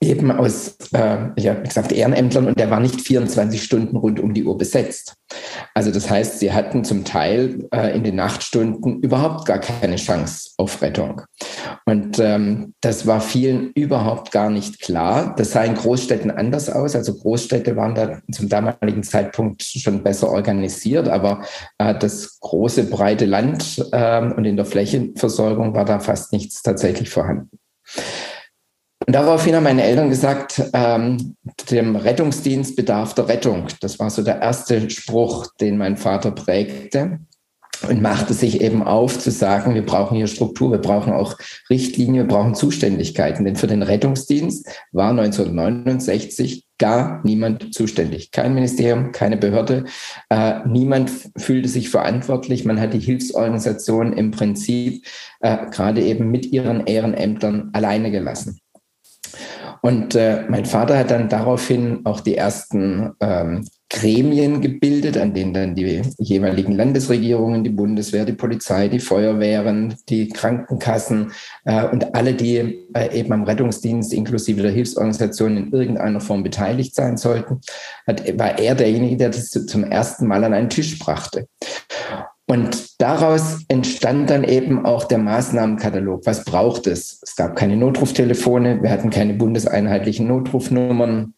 eben 0.07 0.31
aus, 0.31 0.77
äh, 0.93 1.17
ja, 1.37 1.59
wie 1.59 1.67
gesagt, 1.67 1.91
Ehrenämtlern 1.91 2.47
und 2.47 2.59
der 2.59 2.69
war 2.69 2.79
nicht 2.79 3.01
24 3.01 3.63
Stunden 3.63 3.97
rund 3.97 4.19
um 4.19 4.33
die 4.33 4.43
Uhr 4.43 4.57
besetzt. 4.57 5.15
Also 5.73 5.91
das 5.91 6.09
heißt, 6.09 6.39
sie 6.39 6.51
hatten 6.51 6.83
zum 6.83 7.05
Teil 7.05 7.67
äh, 7.73 7.95
in 7.95 8.03
den 8.03 8.15
Nachtstunden 8.15 8.99
überhaupt 9.01 9.45
gar 9.45 9.59
keine 9.59 9.95
Chance 9.95 10.51
auf 10.57 10.81
Rettung. 10.81 11.21
Und 11.85 12.19
ähm, 12.19 12.73
das 12.81 13.07
war 13.07 13.21
vielen 13.21 13.71
überhaupt 13.73 14.31
gar 14.31 14.49
nicht 14.49 14.81
klar. 14.81 15.33
Das 15.37 15.51
sah 15.51 15.63
in 15.63 15.75
Großstädten 15.75 16.31
anders 16.31 16.69
aus. 16.69 16.95
Also 16.95 17.15
Großstädte 17.15 17.75
waren 17.75 17.95
da 17.95 18.19
zum 18.31 18.49
damaligen 18.49 19.03
Zeitpunkt 19.03 19.63
schon 19.63 20.03
besser 20.03 20.29
organisiert, 20.29 21.07
aber 21.07 21.43
äh, 21.77 21.95
das 21.97 22.39
große, 22.39 22.85
breite 22.85 23.25
Land 23.25 23.83
äh, 23.91 24.21
und 24.21 24.45
in 24.45 24.55
der 24.55 24.65
Flächenversorgung 24.65 25.73
war 25.73 25.85
da 25.85 25.99
fast 25.99 26.31
nichts 26.31 26.61
tatsächlich 26.61 27.09
vorhanden. 27.09 27.49
Und 29.05 29.13
daraufhin 29.13 29.55
haben 29.55 29.63
meine 29.63 29.83
Eltern 29.83 30.09
gesagt, 30.09 30.63
ähm, 30.73 31.35
dem 31.69 31.95
Rettungsdienst 31.95 32.75
bedarf 32.75 33.13
der 33.13 33.27
Rettung. 33.27 33.67
Das 33.81 33.99
war 33.99 34.09
so 34.09 34.23
der 34.23 34.41
erste 34.41 34.89
Spruch, 34.89 35.47
den 35.59 35.77
mein 35.77 35.97
Vater 35.97 36.31
prägte 36.31 37.19
und 37.89 38.01
machte 38.01 38.33
sich 38.33 38.61
eben 38.61 38.81
auf 38.81 39.19
zu 39.19 39.29
sagen, 39.29 39.75
wir 39.75 39.85
brauchen 39.85 40.15
hier 40.15 40.27
Struktur, 40.27 40.71
wir 40.71 40.77
brauchen 40.77 41.11
auch 41.11 41.37
Richtlinien, 41.69 42.27
wir 42.27 42.33
brauchen 42.33 42.55
Zuständigkeiten. 42.55 43.43
Denn 43.43 43.55
für 43.55 43.67
den 43.67 43.83
Rettungsdienst 43.83 44.69
war 44.91 45.09
1969 45.09 46.65
gar 46.77 47.21
niemand 47.23 47.73
zuständig. 47.73 48.31
Kein 48.31 48.53
Ministerium, 48.53 49.11
keine 49.11 49.37
Behörde, 49.37 49.85
äh, 50.29 50.65
niemand 50.65 51.11
fühlte 51.37 51.67
sich 51.67 51.89
verantwortlich. 51.89 52.65
Man 52.65 52.79
hat 52.79 52.93
die 52.93 52.99
Hilfsorganisation 52.99 54.13
im 54.13 54.31
Prinzip 54.31 55.05
äh, 55.41 55.69
gerade 55.71 56.01
eben 56.01 56.31
mit 56.31 56.45
ihren 56.47 56.85
Ehrenämtern 56.85 57.69
alleine 57.73 58.11
gelassen. 58.11 58.59
Und 59.85 60.15
äh, 60.15 60.45
mein 60.47 60.63
Vater 60.63 60.97
hat 60.97 61.11
dann 61.11 61.27
daraufhin 61.27 62.05
auch 62.05 62.21
die 62.21 62.37
ersten 62.37 63.11
ähm, 63.19 63.67
Gremien 63.89 64.61
gebildet, 64.61 65.17
an 65.17 65.33
denen 65.33 65.53
dann 65.53 65.75
die 65.75 66.01
jeweiligen 66.17 66.71
Landesregierungen, 66.71 67.65
die 67.65 67.69
Bundeswehr, 67.69 68.23
die 68.23 68.31
Polizei, 68.31 68.87
die 68.87 69.01
Feuerwehren, 69.01 69.95
die 70.07 70.29
Krankenkassen 70.29 71.33
äh, 71.65 71.85
und 71.85 72.15
alle, 72.15 72.33
die 72.33 72.87
äh, 72.93 73.19
eben 73.19 73.33
am 73.33 73.43
Rettungsdienst 73.43 74.13
inklusive 74.13 74.61
der 74.61 74.71
Hilfsorganisationen 74.71 75.65
in 75.65 75.73
irgendeiner 75.73 76.21
Form 76.21 76.43
beteiligt 76.43 76.95
sein 76.95 77.17
sollten, 77.17 77.59
hat, 78.07 78.25
war 78.39 78.57
er 78.57 78.75
derjenige, 78.75 79.17
der 79.17 79.29
das 79.31 79.49
zum 79.49 79.83
ersten 79.83 80.27
Mal 80.27 80.45
an 80.45 80.53
einen 80.53 80.69
Tisch 80.69 80.97
brachte. 80.97 81.47
Und 82.45 83.01
daraus 83.01 83.63
entstand 83.69 84.29
dann 84.29 84.43
eben 84.43 84.85
auch 84.85 85.05
der 85.05 85.17
Maßnahmenkatalog. 85.17 86.25
Was 86.25 86.43
braucht 86.43 86.87
es? 86.87 87.19
Es 87.23 87.35
gab 87.35 87.55
keine 87.55 87.77
Notruftelefone, 87.77 88.83
wir 88.83 88.89
hatten 88.89 89.09
keine 89.09 89.33
bundeseinheitlichen 89.33 90.27
Notrufnummern. 90.27 91.33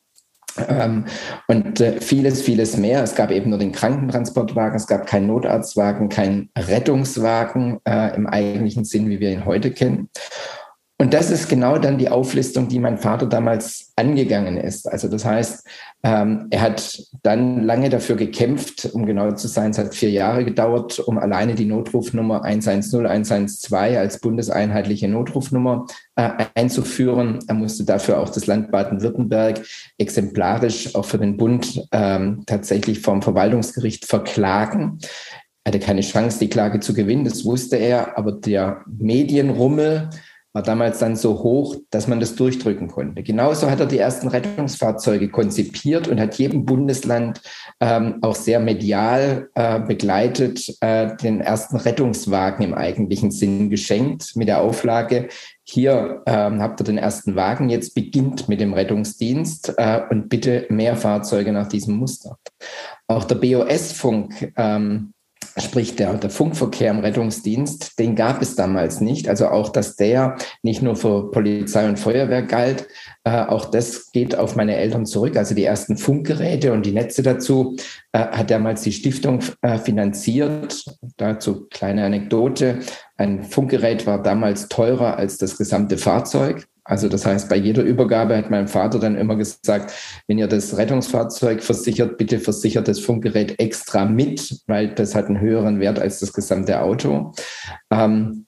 Ähm, 0.67 1.05
und 1.47 1.81
äh, 1.81 1.99
vieles, 1.99 2.41
vieles 2.41 2.77
mehr. 2.77 3.03
Es 3.03 3.15
gab 3.15 3.29
eben 3.29 3.49
nur 3.49 3.59
den 3.59 3.73
Krankentransportwagen, 3.73 4.77
es 4.77 4.87
gab 4.87 5.05
keinen 5.05 5.27
Notarztwagen, 5.27 6.09
keinen 6.09 6.49
Rettungswagen 6.57 7.79
äh, 7.83 8.15
im 8.15 8.25
eigentlichen 8.25 8.85
Sinn, 8.85 9.09
wie 9.09 9.19
wir 9.19 9.31
ihn 9.31 9.45
heute 9.45 9.71
kennen. 9.71 10.09
Und 10.97 11.13
das 11.13 11.29
ist 11.29 11.49
genau 11.49 11.77
dann 11.77 11.97
die 11.97 12.07
Auflistung, 12.07 12.69
die 12.69 12.79
mein 12.79 12.97
Vater 12.97 13.25
damals 13.25 13.91
angegangen 13.97 14.55
ist. 14.55 14.89
Also 14.89 15.09
das 15.09 15.25
heißt, 15.25 15.67
ähm, 16.03 16.47
er 16.51 16.61
hat 16.61 17.03
dann 17.21 17.63
lange 17.63 17.89
dafür 17.89 18.15
gekämpft, 18.15 18.89
um 18.93 19.05
genau 19.05 19.33
zu 19.33 19.49
sein, 19.49 19.71
es 19.71 19.77
hat 19.77 19.93
vier 19.93 20.09
Jahre 20.09 20.45
gedauert, 20.45 20.99
um 20.99 21.17
alleine 21.17 21.55
die 21.55 21.65
Notrufnummer 21.65 22.45
110, 22.45 23.05
112 23.05 23.97
als 23.97 24.21
bundeseinheitliche 24.21 25.09
Notrufnummer 25.09 25.85
äh, 26.15 26.29
einzuführen. 26.55 27.39
Er 27.45 27.55
musste 27.55 27.83
dafür 27.83 28.21
auch 28.21 28.29
das 28.29 28.47
Land 28.47 28.71
Baden-Württemberg 28.71 29.65
exemplarisch 29.97 30.95
auch 30.95 31.05
für 31.05 31.17
den 31.17 31.35
Bund 31.35 31.85
ähm, 31.91 32.43
tatsächlich 32.45 33.01
vom 33.01 33.21
Verwaltungsgericht 33.21 34.05
verklagen. 34.05 34.99
Er 35.65 35.73
hatte 35.73 35.79
keine 35.79 36.01
Chance, 36.01 36.39
die 36.39 36.49
Klage 36.49 36.79
zu 36.79 36.93
gewinnen, 36.93 37.25
das 37.25 37.43
wusste 37.43 37.75
er, 37.75 38.17
aber 38.17 38.31
der 38.31 38.83
Medienrummel, 38.87 40.09
war 40.55 40.63
damals 40.63 40.99
dann 40.99 41.17
so 41.17 41.43
hoch, 41.43 41.75
dass 41.89 42.07
man 42.07 42.21
das 42.21 42.35
durchdrücken 42.35 42.87
konnte. 42.87 43.23
Genauso 43.23 43.69
hat 43.69 43.81
er 43.81 43.87
die 43.87 43.97
ersten 43.97 44.29
Rettungsfahrzeuge 44.29 45.27
konzipiert 45.27 46.07
und 46.07 46.17
hat 46.17 46.35
jedem 46.35 46.65
Bundesland 46.65 47.41
ähm, 47.81 48.19
auch 48.21 48.35
sehr 48.35 48.61
medial 48.61 49.49
äh, 49.53 49.81
begleitet 49.81 50.73
äh, 50.79 51.13
den 51.17 51.41
ersten 51.41 51.75
Rettungswagen 51.75 52.65
im 52.65 52.73
eigentlichen 52.73 53.31
Sinn 53.31 53.69
geschenkt 53.69 54.37
mit 54.37 54.47
der 54.47 54.61
Auflage, 54.61 55.27
hier 55.67 56.21
ähm, 56.27 56.61
habt 56.61 56.79
ihr 56.79 56.85
den 56.85 56.99
ersten 56.99 57.35
Wagen, 57.35 57.69
jetzt 57.69 57.95
beginnt 57.95 58.47
mit 58.47 58.61
dem 58.61 58.73
Rettungsdienst 58.73 59.73
äh, 59.77 60.01
und 60.09 60.29
bitte 60.29 60.67
mehr 60.69 60.95
Fahrzeuge 60.95 61.51
nach 61.51 61.67
diesem 61.67 61.95
Muster. 61.95 62.37
Auch 63.07 63.23
der 63.23 63.35
BOS-Funk 63.35 64.53
ähm, 64.55 65.14
sprich 65.57 65.95
der, 65.95 66.13
der 66.15 66.29
Funkverkehr 66.29 66.91
im 66.91 66.99
Rettungsdienst, 66.99 67.97
den 67.97 68.15
gab 68.15 68.41
es 68.41 68.55
damals 68.55 68.99
nicht. 68.99 69.29
Also 69.29 69.47
auch, 69.47 69.69
dass 69.69 69.95
der 69.95 70.37
nicht 70.63 70.81
nur 70.81 70.95
für 70.95 71.31
Polizei 71.31 71.87
und 71.87 71.97
Feuerwehr 71.97 72.41
galt, 72.41 72.87
äh, 73.23 73.45
auch 73.45 73.65
das 73.65 74.11
geht 74.11 74.37
auf 74.37 74.55
meine 74.55 74.75
Eltern 74.75 75.05
zurück. 75.05 75.37
Also 75.37 75.55
die 75.55 75.63
ersten 75.63 75.97
Funkgeräte 75.97 76.73
und 76.73 76.85
die 76.85 76.91
Netze 76.91 77.23
dazu 77.23 77.77
äh, 78.11 78.19
hat 78.19 78.51
damals 78.51 78.81
die 78.81 78.91
Stiftung 78.91 79.39
äh, 79.61 79.77
finanziert. 79.77 80.83
Dazu 81.17 81.67
kleine 81.69 82.05
Anekdote. 82.05 82.79
Ein 83.17 83.43
Funkgerät 83.43 84.05
war 84.05 84.21
damals 84.21 84.67
teurer 84.67 85.17
als 85.17 85.37
das 85.37 85.57
gesamte 85.57 85.97
Fahrzeug. 85.97 86.67
Also 86.85 87.09
das 87.09 87.25
heißt, 87.25 87.49
bei 87.49 87.55
jeder 87.55 87.81
Übergabe 87.81 88.37
hat 88.37 88.51
mein 88.51 88.67
Vater 88.67 88.99
dann 88.99 89.15
immer 89.15 89.35
gesagt, 89.35 89.91
wenn 90.27 90.37
ihr 90.37 90.47
das 90.47 90.77
Rettungsfahrzeug 90.77 91.63
versichert, 91.63 92.17
bitte 92.17 92.39
versichert 92.39 92.87
das 92.87 92.99
Funkgerät 92.99 93.59
extra 93.59 94.05
mit, 94.05 94.61
weil 94.67 94.93
das 94.93 95.15
hat 95.15 95.25
einen 95.25 95.39
höheren 95.39 95.79
Wert 95.79 95.99
als 95.99 96.19
das 96.19 96.31
gesamte 96.31 96.79
Auto. 96.81 97.33
Ähm, 97.91 98.45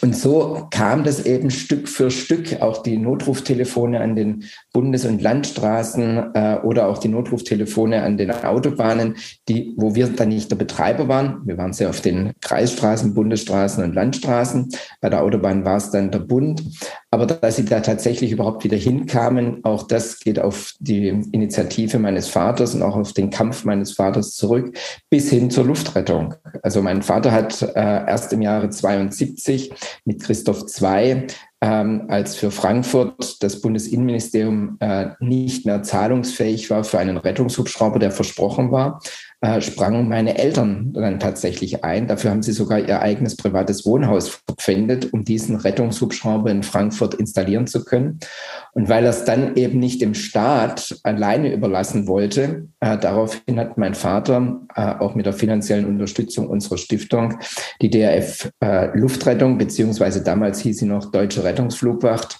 und 0.00 0.16
so 0.16 0.68
kam 0.70 1.04
das 1.04 1.24
eben 1.24 1.50
Stück 1.50 1.88
für 1.88 2.10
Stück, 2.10 2.60
auch 2.60 2.82
die 2.82 2.96
Notruftelefone 2.96 4.00
an 4.00 4.16
den 4.16 4.44
Bundes- 4.72 5.04
und 5.04 5.22
Landstraßen 5.22 6.34
äh, 6.34 6.58
oder 6.62 6.88
auch 6.88 6.98
die 6.98 7.08
Notruftelefone 7.08 8.02
an 8.02 8.16
den 8.16 8.30
Autobahnen, 8.30 9.16
die, 9.48 9.74
wo 9.76 9.94
wir 9.94 10.08
dann 10.08 10.28
nicht 10.28 10.50
der 10.50 10.56
Betreiber 10.56 11.08
waren. 11.08 11.42
Wir 11.44 11.58
waren 11.58 11.72
sehr 11.72 11.90
auf 11.90 12.00
den 12.00 12.32
Kreisstraßen, 12.40 13.14
Bundesstraßen 13.14 13.82
und 13.82 13.94
Landstraßen. 13.94 14.68
Bei 15.00 15.08
der 15.08 15.22
Autobahn 15.22 15.64
war 15.64 15.76
es 15.76 15.90
dann 15.90 16.10
der 16.10 16.20
Bund. 16.20 16.62
Aber 17.14 17.26
dass 17.26 17.56
sie 17.56 17.66
da 17.66 17.80
tatsächlich 17.80 18.32
überhaupt 18.32 18.64
wieder 18.64 18.78
hinkamen, 18.78 19.62
auch 19.64 19.82
das 19.82 20.18
geht 20.18 20.38
auf 20.38 20.72
die 20.80 21.08
Initiative 21.08 21.98
meines 21.98 22.28
Vaters 22.28 22.74
und 22.74 22.82
auch 22.82 22.96
auf 22.96 23.12
den 23.12 23.28
Kampf 23.28 23.64
meines 23.64 23.92
Vaters 23.92 24.34
zurück, 24.34 24.74
bis 25.10 25.28
hin 25.28 25.50
zur 25.50 25.66
Luftrettung. 25.66 26.34
Also 26.62 26.80
mein 26.80 27.02
Vater 27.02 27.30
hat 27.30 27.60
äh, 27.60 27.66
erst 27.74 28.32
im 28.32 28.40
Jahre 28.40 28.70
72 28.70 29.74
mit 30.06 30.22
Christoph 30.22 30.64
II 30.80 31.26
ähm, 31.60 32.06
als 32.08 32.34
für 32.34 32.50
Frankfurt 32.50 33.42
das 33.42 33.60
Bundesinnenministerium 33.60 34.78
äh, 34.80 35.10
nicht 35.20 35.66
mehr 35.66 35.82
zahlungsfähig 35.82 36.70
war 36.70 36.82
für 36.82 36.98
einen 36.98 37.18
Rettungshubschrauber, 37.18 37.98
der 37.98 38.10
versprochen 38.10 38.72
war, 38.72 39.00
äh, 39.42 39.60
sprangen 39.60 40.08
meine 40.08 40.38
Eltern 40.38 40.92
dann 40.92 41.18
tatsächlich 41.18 41.82
ein. 41.82 42.06
Dafür 42.06 42.30
haben 42.30 42.42
sie 42.42 42.52
sogar 42.52 42.78
ihr 42.78 43.02
eigenes 43.02 43.36
privates 43.36 43.84
Wohnhaus 43.84 44.40
verpfändet, 44.46 45.12
um 45.12 45.24
diesen 45.24 45.56
Rettungshubschrauber 45.56 46.48
in 46.48 46.62
Frankfurt 46.62 47.14
installieren 47.14 47.66
zu 47.66 47.84
können. 47.84 48.20
Und 48.72 48.88
weil 48.88 49.02
er 49.02 49.10
es 49.10 49.24
dann 49.24 49.56
eben 49.56 49.80
nicht 49.80 50.00
dem 50.00 50.14
Staat 50.14 50.96
alleine 51.02 51.52
überlassen 51.52 52.06
wollte, 52.06 52.68
äh, 52.78 52.96
daraufhin 52.96 53.58
hat 53.58 53.76
mein 53.76 53.94
Vater 53.94 54.60
äh, 54.76 54.94
auch 55.00 55.16
mit 55.16 55.26
der 55.26 55.32
finanziellen 55.32 55.86
Unterstützung 55.86 56.46
unserer 56.46 56.78
Stiftung 56.78 57.38
die 57.80 57.90
DRF 57.90 58.48
äh, 58.60 58.96
Luftrettung, 58.96 59.58
beziehungsweise 59.58 60.22
damals 60.22 60.60
hieß 60.60 60.78
sie 60.78 60.86
noch 60.86 61.10
Deutsche 61.10 61.42
Rettungsflugwacht, 61.42 62.38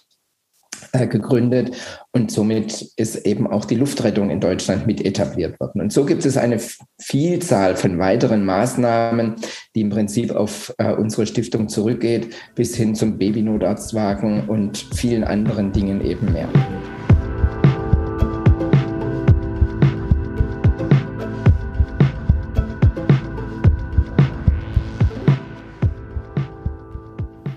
gegründet 0.93 1.75
und 2.13 2.31
somit 2.31 2.93
ist 2.97 3.27
eben 3.27 3.47
auch 3.47 3.65
die 3.65 3.77
Luftrettung 3.77 4.29
in 4.29 4.41
Deutschland 4.41 4.87
mit 4.87 5.05
etabliert 5.05 5.59
worden. 5.59 5.81
Und 5.81 5.93
so 5.93 6.05
gibt 6.05 6.27
es 6.27 6.37
eine 6.37 6.61
Vielzahl 7.01 7.77
von 7.77 7.99
weiteren 7.99 8.45
Maßnahmen, 8.45 9.37
die 9.75 9.81
im 9.81 9.91
Prinzip 9.91 10.33
auf 10.33 10.75
äh, 10.77 10.93
unsere 10.93 11.27
Stiftung 11.27 11.69
zurückgeht, 11.69 12.35
bis 12.55 12.77
hin 12.77 12.95
zum 12.95 13.17
Babynotarztwagen 13.17 14.49
und 14.49 14.87
vielen 14.95 15.25
anderen 15.25 15.73
Dingen 15.73 16.05
eben 16.05 16.31
mehr. 16.31 16.49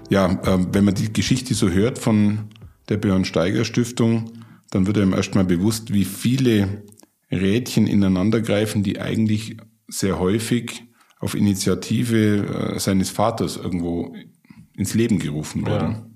Ja, 0.10 0.32
äh, 0.32 0.66
wenn 0.72 0.86
man 0.86 0.96
die 0.96 1.12
Geschichte 1.12 1.54
so 1.54 1.70
hört 1.70 2.00
von 2.00 2.48
der 2.90 2.98
Björn 2.98 3.26
Steiger 3.26 3.66
Stiftung, 3.66 4.32
dann 4.72 4.88
wird 4.88 4.98
einem 4.98 5.14
erstmal 5.14 5.46
bewusst, 5.46 5.94
wie 5.94 6.06
viele 6.06 6.84
Rädchen 7.32 7.88
ineinandergreifen, 7.88 8.84
die 8.84 9.00
eigentlich 9.00 9.58
sehr 9.88 10.20
häufig 10.20 10.84
auf 11.20 11.36
Initiative 11.36 12.74
äh, 12.76 12.80
seines 12.80 13.10
Vaters 13.10 13.58
irgendwo 13.58 14.16
ins 14.76 14.94
Leben 14.94 15.20
gerufen 15.20 15.66
werden. 15.66 15.92
Ja. 15.92 16.10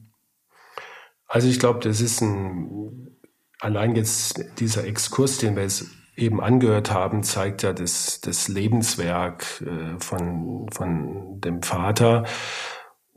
Also 1.26 1.48
ich 1.48 1.60
glaube, 1.60 1.80
das 1.80 2.02
ist 2.02 2.22
ein, 2.22 3.18
allein 3.60 3.96
jetzt 3.96 4.44
dieser 4.60 4.86
Exkurs, 4.86 5.38
den 5.38 5.56
wir 5.56 5.64
jetzt 5.64 5.86
eben 6.16 6.42
angehört 6.42 6.92
haben, 6.92 7.24
zeigt 7.24 7.64
ja 7.64 7.72
das, 7.72 8.20
das 8.22 8.48
Lebenswerk 8.48 9.62
äh, 9.62 10.00
von, 10.00 10.68
von 10.72 11.40
dem 11.40 11.64
Vater 11.64 12.26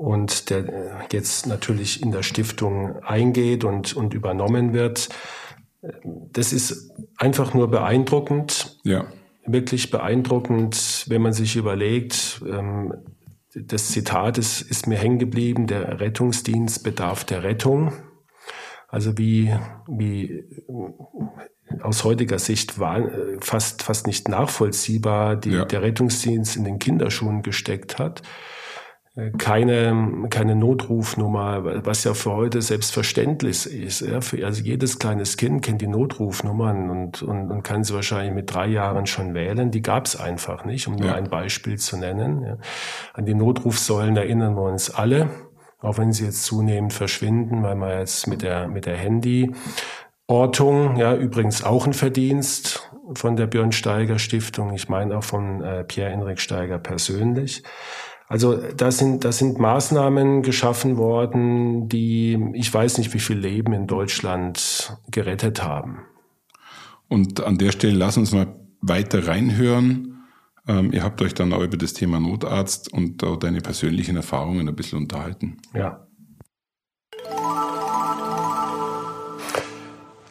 und 0.03 0.51
der 0.51 0.69
äh, 0.69 0.91
jetzt 1.13 1.47
natürlich 1.47 2.03
in 2.03 2.11
der 2.11 2.25
Stiftung 2.25 3.01
eingeht 3.05 3.63
und, 3.63 3.95
und 3.95 4.15
übernommen 4.15 4.73
wird. 4.73 5.09
Das 6.33 6.53
ist 6.53 6.91
einfach 7.17 7.55
nur 7.55 7.71
beeindruckend. 7.71 8.79
Ja. 8.83 9.07
Wirklich 9.47 9.91
beeindruckend, 9.91 11.05
wenn 11.09 11.23
man 11.23 11.33
sich 11.33 11.55
überlegt, 11.55 12.43
ähm, 12.45 12.95
das 13.55 13.89
Zitat 13.89 14.39
ist, 14.39 14.63
ist 14.63 14.89
mir 14.89 14.99
hängen 14.99 15.21
geblieben, 15.21 15.69
der 15.69 16.01
Rettungsdienst 16.01 16.83
bedarf 16.83 17.25
der 17.25 17.45
Rettung. 17.45 17.93
Also 18.89 19.19
wie, 19.19 19.55
wie 19.87 20.31
äh, 20.31 21.81
aus 21.81 22.03
heutiger 22.03 22.41
Sicht 22.41 22.81
war, 22.81 22.99
äh, 22.99 23.37
fast, 23.41 23.85
fast 23.85 24.09
nicht 24.09 24.29
nachvollziehbar 24.29 25.37
die, 25.37 25.51
ja. 25.51 25.65
der 25.65 25.83
Rettungsdienst 25.83 26.57
in 26.57 26.65
den 26.65 26.81
Kinderschuhen 26.81 27.43
gesteckt 27.43 28.01
hat 28.01 28.23
keine, 29.37 30.27
keine 30.31 30.57
Notrufnummer, 30.57 31.85
was 31.85 32.03
ja 32.05 32.15
für 32.15 32.33
heute 32.33 32.63
selbstverständlich 32.63 33.67
ist. 33.67 34.01
Ja? 34.01 34.23
Für, 34.23 34.43
also 34.47 34.63
jedes 34.63 34.99
kleines 34.99 35.37
Kind 35.37 35.63
kennt 35.63 35.83
die 35.83 35.87
Notrufnummern 35.87 36.89
und, 36.89 37.23
und, 37.23 37.51
und 37.51 37.63
kann 37.63 37.85
sie 37.85 37.93
wahrscheinlich 37.93 38.33
mit 38.33 38.55
drei 38.55 38.69
Jahren 38.69 39.05
schon 39.05 39.35
wählen. 39.35 39.71
Die 39.71 39.83
gab 39.83 40.07
es 40.07 40.19
einfach 40.19 40.65
nicht, 40.65 40.89
um 40.89 40.97
nur 40.97 41.09
ja. 41.09 41.15
ein 41.15 41.29
Beispiel 41.29 41.79
zu 41.79 41.99
nennen. 41.99 42.43
Ja? 42.43 42.57
An 43.13 43.27
die 43.27 43.35
Notrufsäulen 43.35 44.17
erinnern 44.17 44.55
wir 44.55 44.63
uns 44.63 44.91
alle. 44.91 45.29
auch 45.83 45.99
wenn 45.99 46.13
sie 46.13 46.25
jetzt 46.25 46.45
zunehmend 46.45 46.95
verschwinden, 46.95 47.63
weil 47.63 47.75
man 47.75 47.99
jetzt 47.99 48.27
mit 48.27 48.41
der, 48.43 48.69
mit 48.69 48.87
der 48.87 48.97
Handyortung, 48.97 50.97
ja, 50.97 51.15
übrigens 51.15 51.63
auch 51.65 51.87
ein 51.87 51.93
Verdienst 51.93 52.91
von 53.15 53.37
der 53.37 53.47
Björn 53.47 53.73
Steiger 53.73 54.19
Stiftung, 54.19 54.73
ich 54.73 54.89
meine 54.89 55.19
auch 55.19 55.25
von 55.25 55.63
äh, 55.63 55.85
Pierre-Enrik 55.85 56.41
Steiger 56.41 56.79
persönlich. 56.79 57.63
Also 58.33 58.57
das 58.57 58.97
sind, 58.97 59.27
das 59.27 59.37
sind 59.37 59.59
Maßnahmen 59.59 60.41
geschaffen 60.41 60.97
worden, 60.97 61.91
die 61.91 62.43
ich 62.55 62.73
weiß 62.73 62.97
nicht, 62.97 63.13
wie 63.13 63.19
viel 63.19 63.37
Leben 63.37 63.75
in 63.75 63.87
Deutschland 63.87 64.97
gerettet 65.11 65.63
haben. 65.63 65.99
Und 67.09 67.43
an 67.43 67.59
der 67.59 67.73
Stelle 67.73 67.93
lass 67.93 68.17
uns 68.17 68.33
mal 68.33 68.47
weiter 68.81 69.29
reinhören. 69.29 70.25
Ähm, 70.67 70.95
ihr 70.95 71.03
habt 71.03 71.21
euch 71.21 71.35
dann 71.35 71.53
auch 71.53 71.61
über 71.61 71.77
das 71.77 71.93
Thema 71.93 72.21
Notarzt 72.21 72.91
und 72.91 73.23
auch 73.23 73.37
deine 73.37 73.61
persönlichen 73.61 74.17
Erfahrungen 74.17 74.67
ein 74.67 74.77
bisschen 74.77 75.01
unterhalten. 75.01 75.59
Ja. 75.75 76.07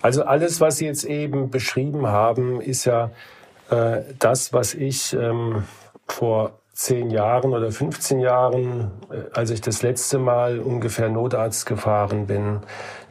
Also 0.02 0.24
alles, 0.24 0.60
was 0.60 0.78
Sie 0.78 0.86
jetzt 0.86 1.04
eben 1.04 1.52
beschrieben 1.52 2.08
haben, 2.08 2.62
ist 2.62 2.86
ja 2.86 3.12
äh, 3.70 4.02
das, 4.18 4.54
was 4.54 4.74
ich 4.74 5.14
ähm, 5.14 5.66
vor 6.08 6.61
zehn 6.82 7.12
Jahren 7.12 7.54
oder 7.54 7.72
15 7.72 8.20
Jahren, 8.20 8.92
äh, 9.12 9.24
als 9.34 9.52
ich 9.52 9.62
das 9.62 9.84
letzte 9.84 10.18
Mal 10.18 10.60
ungefähr 10.60 11.10
Notarzt 11.10 11.68
gefahren 11.68 12.26
bin. 12.26 12.62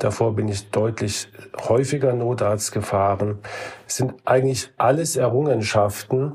Davor 0.00 0.34
bin 0.34 0.48
ich 0.48 0.70
deutlich 0.70 1.28
häufiger 1.68 2.12
Notarzt 2.12 2.72
gefahren. 2.72 3.38
Es 3.86 3.96
sind 3.96 4.14
eigentlich 4.24 4.70
alles 4.76 5.14
Errungenschaften, 5.14 6.32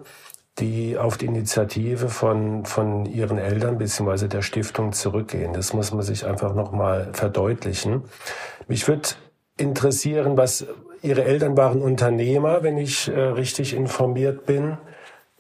die 0.60 0.98
auf 0.98 1.18
die 1.18 1.26
Initiative 1.26 2.08
von, 2.08 2.64
von 2.64 3.06
ihren 3.06 3.38
Eltern 3.38 3.78
bzw. 3.78 4.30
der 4.30 4.42
Stiftung 4.42 4.94
zurückgehen. 4.94 5.52
Das 5.52 5.74
muss 5.74 5.92
man 5.92 6.04
sich 6.04 6.26
einfach 6.26 6.56
nochmal 6.56 7.10
verdeutlichen. 7.12 8.04
Mich 8.70 8.88
würde 8.88 9.10
interessieren, 9.58 10.38
was 10.38 10.66
Ihre 11.02 11.26
Eltern 11.26 11.58
waren 11.58 11.82
Unternehmer, 11.82 12.64
wenn 12.64 12.78
ich 12.78 13.10
äh, 13.10 13.20
richtig 13.20 13.76
informiert 13.76 14.46
bin. 14.46 14.78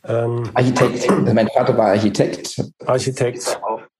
Ähm, 0.07 0.43
Architekt. 0.53 1.09
Also 1.09 1.33
mein 1.33 1.47
Vater 1.47 1.77
war 1.77 1.87
Architekt. 1.87 2.63
Architekt. 2.85 3.59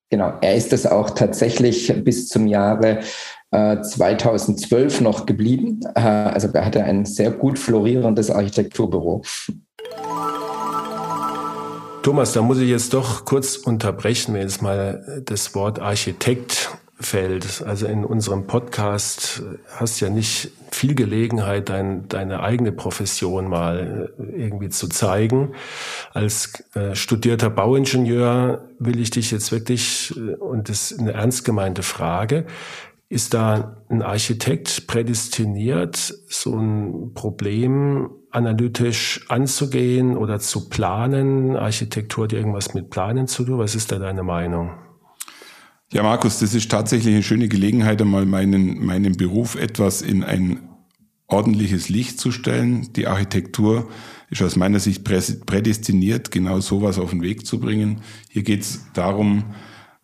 Genau. 0.09 0.33
Er 0.41 0.55
ist 0.55 0.71
es 0.71 0.85
auch 0.85 1.09
tatsächlich 1.09 1.91
bis 2.03 2.27
zum 2.27 2.47
Jahre 2.47 3.00
äh, 3.51 3.81
2012 3.81 5.01
noch 5.01 5.25
geblieben. 5.25 5.79
Äh, 5.95 6.01
also 6.01 6.47
er 6.53 6.65
hatte 6.65 6.83
ein 6.83 7.05
sehr 7.05 7.31
gut 7.31 7.57
florierendes 7.57 8.29
Architekturbüro. 8.29 9.24
Thomas, 12.03 12.33
da 12.33 12.43
muss 12.43 12.59
ich 12.59 12.69
jetzt 12.69 12.93
doch 12.93 13.25
kurz 13.25 13.57
unterbrechen, 13.57 14.35
wenn 14.35 14.41
jetzt 14.41 14.62
mal 14.62 15.24
das 15.25 15.55
Wort 15.55 15.79
Architekt 15.79 16.69
fällt. 16.97 17.61
Also 17.65 17.87
in 17.87 18.05
unserem 18.05 18.47
Podcast 18.47 19.43
hast 19.67 19.99
du 19.99 20.05
ja 20.05 20.11
nicht 20.11 20.51
viel 20.71 20.95
Gelegenheit, 20.95 21.69
dein, 21.69 22.07
deine 22.07 22.41
eigene 22.41 22.71
Profession 22.71 23.47
mal 23.47 24.11
äh, 24.17 24.43
irgendwie 24.43 24.69
zu 24.69 24.87
zeigen. 24.87 25.53
Als 26.13 26.63
äh, 26.73 26.95
studierter 26.95 27.49
Bauingenieur 27.49 28.69
will 28.79 28.99
ich 28.99 29.09
dich 29.09 29.31
jetzt 29.31 29.51
wirklich, 29.51 30.13
äh, 30.17 30.35
und 30.35 30.69
das 30.69 30.91
ist 30.91 30.99
eine 30.99 31.13
ernst 31.13 31.45
gemeinte 31.45 31.83
Frage, 31.83 32.45
ist 33.07 33.33
da 33.33 33.81
ein 33.89 34.01
Architekt 34.01 34.87
prädestiniert, 34.87 35.95
so 36.27 36.57
ein 36.57 37.13
Problem 37.13 38.09
analytisch 38.31 39.25
anzugehen 39.29 40.17
oder 40.17 40.39
zu 40.39 40.69
planen? 40.69 41.55
Architektur 41.55 42.25
hat 42.25 42.33
irgendwas 42.33 42.73
mit 42.73 42.89
Planen 42.89 43.27
zu 43.27 43.45
tun. 43.45 43.59
Was 43.59 43.75
ist 43.75 43.91
da 43.91 43.99
deine 43.99 44.23
Meinung? 44.23 44.85
Ja, 45.95 46.03
Markus, 46.03 46.39
das 46.39 46.53
ist 46.53 46.69
tatsächlich 46.69 47.13
eine 47.13 47.23
schöne 47.23 47.47
Gelegenheit, 47.47 48.01
einmal 48.01 48.25
meinen, 48.25 48.86
meinen 48.86 49.15
Beruf 49.15 49.55
etwas 49.55 50.01
in 50.01 50.25
ein 50.25 50.60
ordentliches 51.27 51.88
Licht 51.88 52.19
zu 52.19 52.34
stellen. 52.34 52.91
Die 52.97 53.08
Architektur 53.08 53.89
ist 54.29 54.41
aus 54.41 54.58
meiner 54.58 54.79
Sicht 54.79 55.05
prädestiniert, 55.05 56.31
genau 56.31 56.60
sowas 56.60 56.99
auf 56.99 57.12
den 57.12 57.21
Weg 57.21 57.45
zu 57.45 57.62
bringen. 57.62 58.01
Hier 58.29 58.43
geht 58.43 58.63
es 58.63 58.86
darum, 58.93 59.45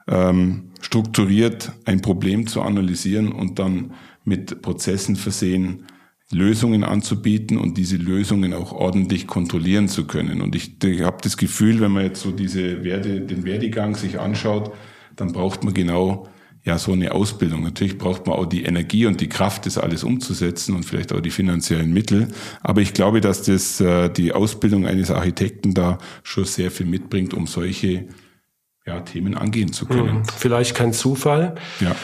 ähm, 0.08 0.72
strukturiert 0.80 1.74
ein 1.84 2.00
Problem 2.00 2.48
zu 2.48 2.62
analysieren 2.62 3.30
und 3.30 3.60
dann 3.60 3.92
mit 4.24 4.62
Prozessen 4.62 5.18
versehen, 5.18 5.88
Lösungen 6.32 6.86
anzubieten 6.86 7.58
und 7.58 7.78
diese 7.78 7.98
Lösungen 7.98 8.54
auch 8.54 8.72
ordentlich 8.72 9.28
kontrollieren 9.28 9.90
zu 9.90 10.08
können. 10.08 10.40
Und 10.40 10.56
ich, 10.56 10.82
ich 10.82 11.02
habe 11.02 11.18
das 11.22 11.36
Gefühl, 11.36 11.82
wenn 11.82 11.92
man 11.92 12.06
jetzt 12.06 12.22
so 12.22 12.32
diese 12.32 12.86
Werde, 12.86 13.20
den 13.20 13.44
Werdegang 13.44 13.98
sich 13.98 14.22
anschaut, 14.22 14.72
dann 15.16 15.34
braucht 15.34 15.64
man 15.64 15.74
genau 15.74 16.28
ja 16.64 16.78
so 16.78 16.92
eine 16.92 17.14
Ausbildung. 17.14 17.64
Natürlich 17.64 17.98
braucht 17.98 18.28
man 18.28 18.38
auch 18.38 18.46
die 18.46 18.64
Energie 18.64 19.06
und 19.06 19.20
die 19.20 19.30
Kraft, 19.30 19.66
das 19.66 19.78
alles 19.78 20.04
umzusetzen 20.04 20.76
und 20.76 20.84
vielleicht 20.84 21.12
auch 21.14 21.22
die 21.22 21.32
finanziellen 21.32 21.92
Mittel. 21.92 22.28
Aber 22.62 22.82
ich 22.82 22.94
glaube, 22.94 23.22
dass 23.22 23.44
das 23.44 23.82
äh, 23.82 24.10
die 24.10 24.34
Ausbildung 24.34 24.86
eines 24.86 25.10
Architekten 25.12 25.74
da 25.74 25.98
schon 26.24 26.46
sehr 26.46 26.72
viel 26.72 26.86
mitbringt, 26.86 27.34
um 27.34 27.48
solche 27.48 28.08
ja, 28.86 29.00
Themen 29.02 29.36
angehen 29.36 29.74
zu 29.74 29.86
können. 29.86 30.18
Hm, 30.18 30.26
vielleicht 30.26 30.76
kein 30.76 30.94
Zufall. 30.94 31.56
Ja. 31.80 31.96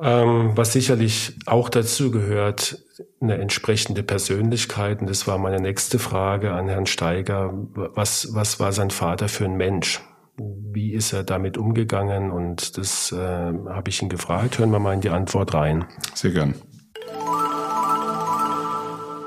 Ähm, 0.00 0.52
was 0.54 0.72
sicherlich 0.72 1.38
auch 1.46 1.68
dazu 1.68 2.10
gehört, 2.10 2.78
eine 3.20 3.38
entsprechende 3.38 4.02
Persönlichkeit. 4.02 5.00
Und 5.00 5.08
das 5.08 5.26
war 5.26 5.38
meine 5.38 5.60
nächste 5.60 5.98
Frage 5.98 6.52
an 6.52 6.68
Herrn 6.68 6.86
Steiger. 6.86 7.52
Was, 7.74 8.34
was 8.34 8.58
war 8.58 8.72
sein 8.72 8.90
Vater 8.90 9.28
für 9.28 9.44
ein 9.44 9.56
Mensch? 9.56 10.00
Wie 10.36 10.92
ist 10.92 11.12
er 11.12 11.24
damit 11.24 11.58
umgegangen? 11.58 12.30
Und 12.30 12.78
das 12.78 13.12
äh, 13.12 13.16
habe 13.16 13.88
ich 13.88 14.00
ihn 14.02 14.08
gefragt. 14.08 14.58
Hören 14.58 14.70
wir 14.70 14.78
mal 14.78 14.94
in 14.94 15.00
die 15.00 15.10
Antwort 15.10 15.54
rein. 15.54 15.84
Sehr 16.14 16.30
gern. 16.30 16.54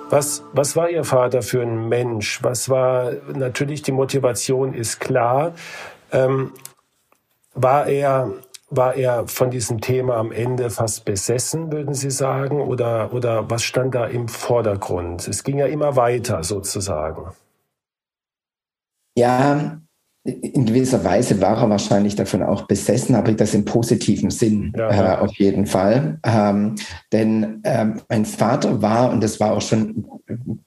Was, 0.10 0.44
was 0.54 0.76
war 0.76 0.90
Ihr 0.90 1.04
Vater 1.04 1.42
für 1.42 1.62
ein 1.62 1.90
Mensch? 1.90 2.44
Was 2.44 2.70
war, 2.70 3.12
natürlich 3.34 3.82
die 3.82 3.92
Motivation 3.92 4.74
ist 4.74 5.00
klar. 5.00 5.54
Ähm, 6.12 6.54
war 7.54 7.88
er, 7.88 8.32
war 8.70 8.96
er 8.96 9.28
von 9.28 9.50
diesem 9.50 9.82
Thema 9.82 10.18
am 10.18 10.32
Ende 10.32 10.70
fast 10.70 11.06
besessen, 11.06 11.72
würden 11.72 11.94
Sie 11.94 12.12
sagen? 12.12 12.62
Oder, 12.62 13.14
oder 13.14 13.50
was 13.50 13.64
stand 13.64 13.96
da 13.96 14.06
im 14.06 14.28
Vordergrund? 14.28 15.28
Es 15.28 15.44
ging 15.44 15.58
ja 15.58 15.66
immer 15.66 15.96
weiter 15.96 16.44
sozusagen. 16.44 17.32
Ja, 19.18 19.80
in 20.26 20.66
gewisser 20.66 21.04
Weise 21.04 21.40
war 21.40 21.62
er 21.62 21.70
wahrscheinlich 21.70 22.16
davon 22.16 22.42
auch 22.42 22.64
besessen, 22.64 23.14
aber 23.14 23.32
das 23.34 23.54
im 23.54 23.64
positiven 23.64 24.32
Sinn 24.32 24.74
ja, 24.76 24.92
ja. 24.92 25.14
Äh, 25.14 25.18
auf 25.20 25.36
jeden 25.36 25.68
Fall. 25.68 26.18
Ähm, 26.26 26.76
denn 27.14 27.62
ähm, 27.64 28.02
mein 28.10 28.26
Vater 28.26 28.82
war, 28.82 29.12
und 29.12 29.24
das 29.24 29.40
war 29.40 29.54
auch 29.54 29.62
schon 29.62 30.08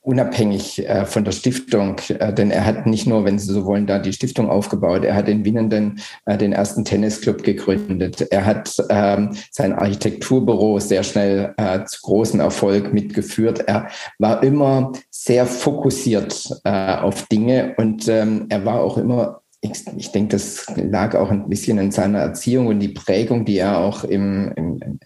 unabhängig 0.01 0.89
äh, 0.89 1.05
von 1.07 1.25
der 1.25 1.33
Stiftung, 1.33 1.97
äh, 2.09 2.33
denn 2.33 2.53
er 2.53 2.65
hat 2.65 2.87
nicht 2.87 3.09
nur, 3.09 3.25
wenn 3.25 3.41
Sie 3.41 3.53
so 3.53 3.67
wollen, 3.67 3.89
da 3.89 3.99
die 3.99 4.13
Stiftung 4.13 4.49
aufgebaut, 4.49 5.05
er 5.05 5.17
hat 5.17 5.29
in 5.29 5.45
Winnenden 5.45 6.01
äh, 6.27 6.39
den 6.39 6.53
ersten 6.53 6.85
Tennisclub 6.85 7.43
gegründet. 7.43 8.29
Er 8.31 8.47
hat 8.47 8.77
ähm, 8.91 9.37
sein 9.51 9.73
Architekturbüro 9.73 10.79
sehr 10.79 11.03
schnell 11.03 11.53
äh, 11.57 11.85
zu 11.85 12.01
großem 12.03 12.39
Erfolg 12.39 12.95
mitgeführt. 12.95 13.65
Er 13.67 13.89
war 14.21 14.41
immer 14.45 14.93
sehr 15.11 15.47
fokussiert 15.47 16.49
äh, 16.63 16.95
auf 16.95 17.27
Dinge 17.27 17.75
und 17.77 18.07
ähm, 18.07 18.47
er 18.51 18.65
war 18.65 18.81
auch 18.83 18.99
immer 18.99 19.41
ich, 19.61 19.87
ich 19.97 20.13
denke, 20.13 20.37
das 20.37 20.67
lag 20.77 21.15
auch 21.15 21.31
ein 21.31 21.49
bisschen 21.49 21.79
in 21.79 21.91
seiner 21.91 22.21
Erziehung 22.21 22.69
und 22.69 22.79
die 22.79 22.89
Prägung, 22.89 23.45
die 23.45 23.59
er 23.59 23.79
auch 23.79 24.05
im, 24.05 24.53
im, 24.55 25.01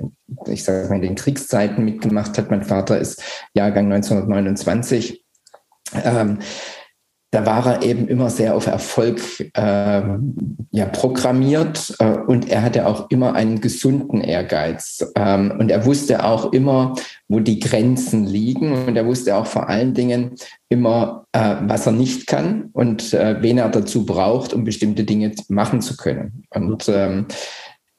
ich 0.47 0.65
sage 0.65 0.89
mal, 0.89 0.97
in 0.97 1.03
den 1.03 1.15
Kriegszeiten 1.15 1.85
mitgemacht 1.85 2.37
hat. 2.37 2.51
Mein 2.51 2.63
Vater 2.63 2.99
ist 2.99 3.23
Jahrgang 3.55 3.93
1929. 3.93 5.25
Ähm, 6.05 6.39
da 7.33 7.47
war 7.47 7.67
er 7.67 7.83
eben 7.83 8.09
immer 8.09 8.29
sehr 8.29 8.55
auf 8.55 8.67
Erfolg 8.67 9.19
äh, 9.55 10.03
ja, 10.71 10.87
programmiert 10.93 11.95
äh, 11.99 12.19
und 12.27 12.51
er 12.51 12.63
hatte 12.63 12.87
auch 12.87 13.11
immer 13.11 13.35
einen 13.35 13.63
gesunden 13.63 14.21
Ehrgeiz. 14.21 15.11
Ähm, 15.17 15.51
und 15.59 15.71
er 15.71 15.87
wusste 15.87 16.25
auch 16.25 16.53
immer, 16.53 16.95
wo 17.29 17.41
die 17.41 17.59
Grenzen 17.59 18.27
liegen 18.27 18.85
und 18.87 18.97
er 18.97 19.07
wusste 19.07 19.35
auch 19.35 19.47
vor 19.47 19.71
allen 19.71 19.95
Dingen 19.95 20.33
immer, 20.69 21.25
äh, 21.33 21.57
was 21.63 21.87
er 21.87 21.93
nicht 21.93 22.27
kann 22.27 22.69
und 22.75 23.15
äh, 23.15 23.41
wen 23.41 23.57
er 23.57 23.71
dazu 23.71 24.05
braucht, 24.05 24.53
um 24.53 24.65
bestimmte 24.65 25.05
Dinge 25.05 25.33
machen 25.49 25.81
zu 25.81 25.97
können. 25.97 26.45
Und 26.51 26.87
ähm, 26.91 27.29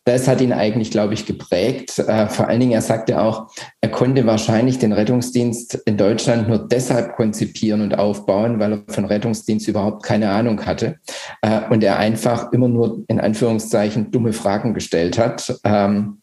das 0.05 0.27
hat 0.27 0.41
ihn 0.41 0.51
eigentlich, 0.51 0.91
glaube 0.91 1.13
ich, 1.13 1.25
geprägt. 1.25 1.99
Äh, 1.99 2.27
vor 2.27 2.47
allen 2.47 2.59
Dingen, 2.59 2.73
er 2.73 2.81
sagte 2.81 3.21
auch, 3.21 3.47
er 3.81 3.89
konnte 3.89 4.25
wahrscheinlich 4.25 4.79
den 4.79 4.91
Rettungsdienst 4.91 5.75
in 5.85 5.97
Deutschland 5.97 6.49
nur 6.49 6.67
deshalb 6.67 7.15
konzipieren 7.15 7.81
und 7.81 7.97
aufbauen, 7.97 8.59
weil 8.59 8.73
er 8.73 8.83
von 8.87 9.05
Rettungsdienst 9.05 9.67
überhaupt 9.67 10.03
keine 10.03 10.31
Ahnung 10.31 10.65
hatte 10.65 10.97
äh, 11.41 11.61
und 11.69 11.83
er 11.83 11.97
einfach 11.99 12.51
immer 12.51 12.67
nur 12.67 13.03
in 13.07 13.19
Anführungszeichen 13.19 14.11
dumme 14.11 14.33
Fragen 14.33 14.73
gestellt 14.73 15.17
hat. 15.17 15.55
Ähm, 15.63 16.19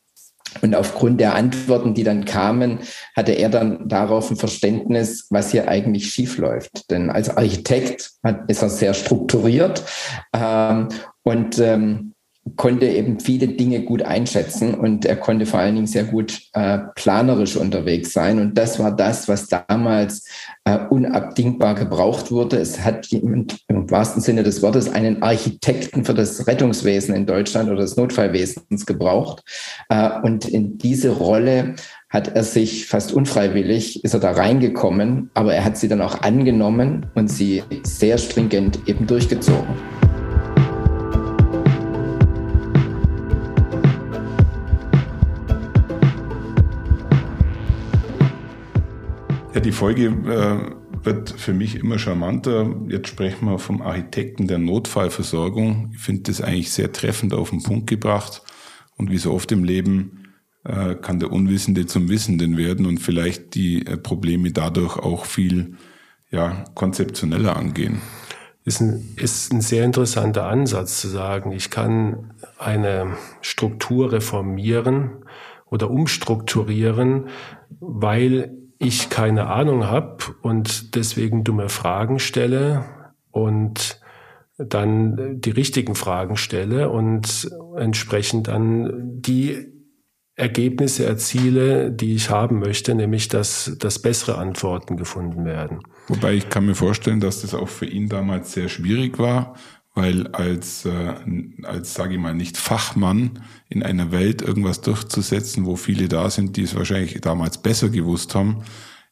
und 0.62 0.74
aufgrund 0.74 1.20
der 1.20 1.34
Antworten, 1.34 1.94
die 1.94 2.02
dann 2.02 2.24
kamen, 2.24 2.80
hatte 3.16 3.32
er 3.32 3.48
dann 3.48 3.88
darauf 3.88 4.30
ein 4.30 4.36
Verständnis, 4.36 5.28
was 5.30 5.52
hier 5.52 5.68
eigentlich 5.68 6.10
schiefläuft. 6.10 6.90
Denn 6.90 7.08
als 7.08 7.34
Architekt 7.36 8.10
ist 8.48 8.62
er 8.62 8.68
sehr 8.68 8.94
strukturiert 8.94 9.84
ähm, 10.34 10.88
und 11.22 11.58
ähm, 11.60 12.14
konnte 12.56 12.86
eben 12.86 13.20
viele 13.20 13.48
Dinge 13.48 13.82
gut 13.82 14.02
einschätzen 14.02 14.74
und 14.74 15.04
er 15.04 15.16
konnte 15.16 15.46
vor 15.46 15.60
allen 15.60 15.74
Dingen 15.74 15.86
sehr 15.86 16.04
gut 16.04 16.40
äh, 16.52 16.78
planerisch 16.94 17.56
unterwegs 17.56 18.12
sein. 18.12 18.38
Und 18.38 18.56
das 18.56 18.78
war 18.78 18.94
das, 18.94 19.28
was 19.28 19.48
damals 19.48 20.26
äh, 20.64 20.78
unabdingbar 20.88 21.74
gebraucht 21.74 22.30
wurde. 22.30 22.56
Es 22.58 22.84
hat 22.84 23.06
jemand 23.06 23.58
im 23.68 23.90
wahrsten 23.90 24.22
Sinne 24.22 24.42
des 24.42 24.62
Wortes 24.62 24.88
einen 24.88 25.22
Architekten 25.22 26.04
für 26.04 26.14
das 26.14 26.46
Rettungswesen 26.46 27.14
in 27.14 27.26
Deutschland 27.26 27.70
oder 27.70 27.80
des 27.80 27.96
Notfallwesens 27.96 28.86
gebraucht. 28.86 29.42
Äh, 29.88 30.20
und 30.22 30.46
in 30.46 30.78
diese 30.78 31.10
Rolle 31.10 31.74
hat 32.08 32.34
er 32.34 32.42
sich 32.42 32.86
fast 32.86 33.12
unfreiwillig, 33.12 34.04
ist 34.04 34.14
er 34.14 34.20
da 34.20 34.32
reingekommen, 34.32 35.30
aber 35.34 35.54
er 35.54 35.64
hat 35.64 35.76
sie 35.76 35.88
dann 35.88 36.02
auch 36.02 36.22
angenommen 36.22 37.06
und 37.14 37.28
sie 37.28 37.62
sehr 37.84 38.18
stringent 38.18 38.80
eben 38.88 39.06
durchgezogen. 39.06 40.10
Ja, 49.52 49.58
die 49.58 49.72
Folge 49.72 50.04
äh, 50.06 51.04
wird 51.04 51.30
für 51.30 51.52
mich 51.52 51.74
immer 51.74 51.98
charmanter. 51.98 52.72
Jetzt 52.86 53.08
sprechen 53.08 53.46
wir 53.46 53.58
vom 53.58 53.82
Architekten 53.82 54.46
der 54.46 54.58
Notfallversorgung. 54.58 55.90
Ich 55.92 56.00
finde 56.00 56.22
das 56.22 56.40
eigentlich 56.40 56.70
sehr 56.70 56.92
treffend 56.92 57.34
auf 57.34 57.50
den 57.50 57.60
Punkt 57.60 57.88
gebracht. 57.88 58.42
Und 58.96 59.10
wie 59.10 59.18
so 59.18 59.32
oft 59.32 59.50
im 59.50 59.64
Leben 59.64 60.34
äh, 60.64 60.94
kann 60.94 61.18
der 61.18 61.32
Unwissende 61.32 61.86
zum 61.86 62.08
Wissenden 62.08 62.56
werden 62.56 62.86
und 62.86 62.98
vielleicht 62.98 63.56
die 63.56 63.84
äh, 63.84 63.96
Probleme 63.96 64.52
dadurch 64.52 64.96
auch 64.98 65.24
viel 65.24 65.74
ja, 66.30 66.64
konzeptioneller 66.76 67.56
angehen. 67.56 68.00
Ist 68.64 68.80
ein, 68.80 69.14
ist 69.16 69.52
ein 69.52 69.62
sehr 69.62 69.84
interessanter 69.84 70.46
Ansatz 70.46 71.00
zu 71.00 71.08
sagen, 71.08 71.50
ich 71.50 71.70
kann 71.70 72.34
eine 72.56 73.16
Struktur 73.40 74.12
reformieren 74.12 75.24
oder 75.66 75.90
umstrukturieren, 75.90 77.30
weil 77.80 78.54
ich 78.80 79.10
keine 79.10 79.48
Ahnung 79.48 79.84
habe 79.86 80.16
und 80.40 80.96
deswegen 80.96 81.44
dumme 81.44 81.68
Fragen 81.68 82.18
stelle 82.18 82.86
und 83.30 84.00
dann 84.56 85.40
die 85.40 85.50
richtigen 85.50 85.94
Fragen 85.94 86.36
stelle 86.36 86.88
und 86.88 87.50
entsprechend 87.76 88.48
dann 88.48 89.20
die 89.20 89.66
Ergebnisse 90.34 91.04
erziele, 91.04 91.92
die 91.92 92.14
ich 92.14 92.30
haben 92.30 92.58
möchte, 92.58 92.94
nämlich 92.94 93.28
dass, 93.28 93.76
dass 93.78 94.00
bessere 94.00 94.38
Antworten 94.38 94.96
gefunden 94.96 95.44
werden. 95.44 95.80
Wobei 96.08 96.32
ich 96.32 96.48
kann 96.48 96.64
mir 96.64 96.74
vorstellen, 96.74 97.20
dass 97.20 97.42
das 97.42 97.52
auch 97.52 97.68
für 97.68 97.86
ihn 97.86 98.08
damals 98.08 98.52
sehr 98.52 98.70
schwierig 98.70 99.18
war, 99.18 99.56
weil 99.94 100.29
als, 100.29 100.85
äh, 100.85 101.14
als 101.64 101.94
sage 101.94 102.14
ich 102.14 102.20
mal, 102.20 102.35
nicht 102.35 102.57
Fachmann 102.57 103.42
in 103.68 103.83
einer 103.83 104.12
Welt 104.12 104.42
irgendwas 104.42 104.81
durchzusetzen, 104.81 105.66
wo 105.66 105.76
viele 105.76 106.09
da 106.09 106.31
sind, 106.31 106.57
die 106.57 106.62
es 106.62 106.74
wahrscheinlich 106.74 107.20
damals 107.20 107.59
besser 107.59 107.88
gewusst 107.88 108.35
haben, 108.35 108.62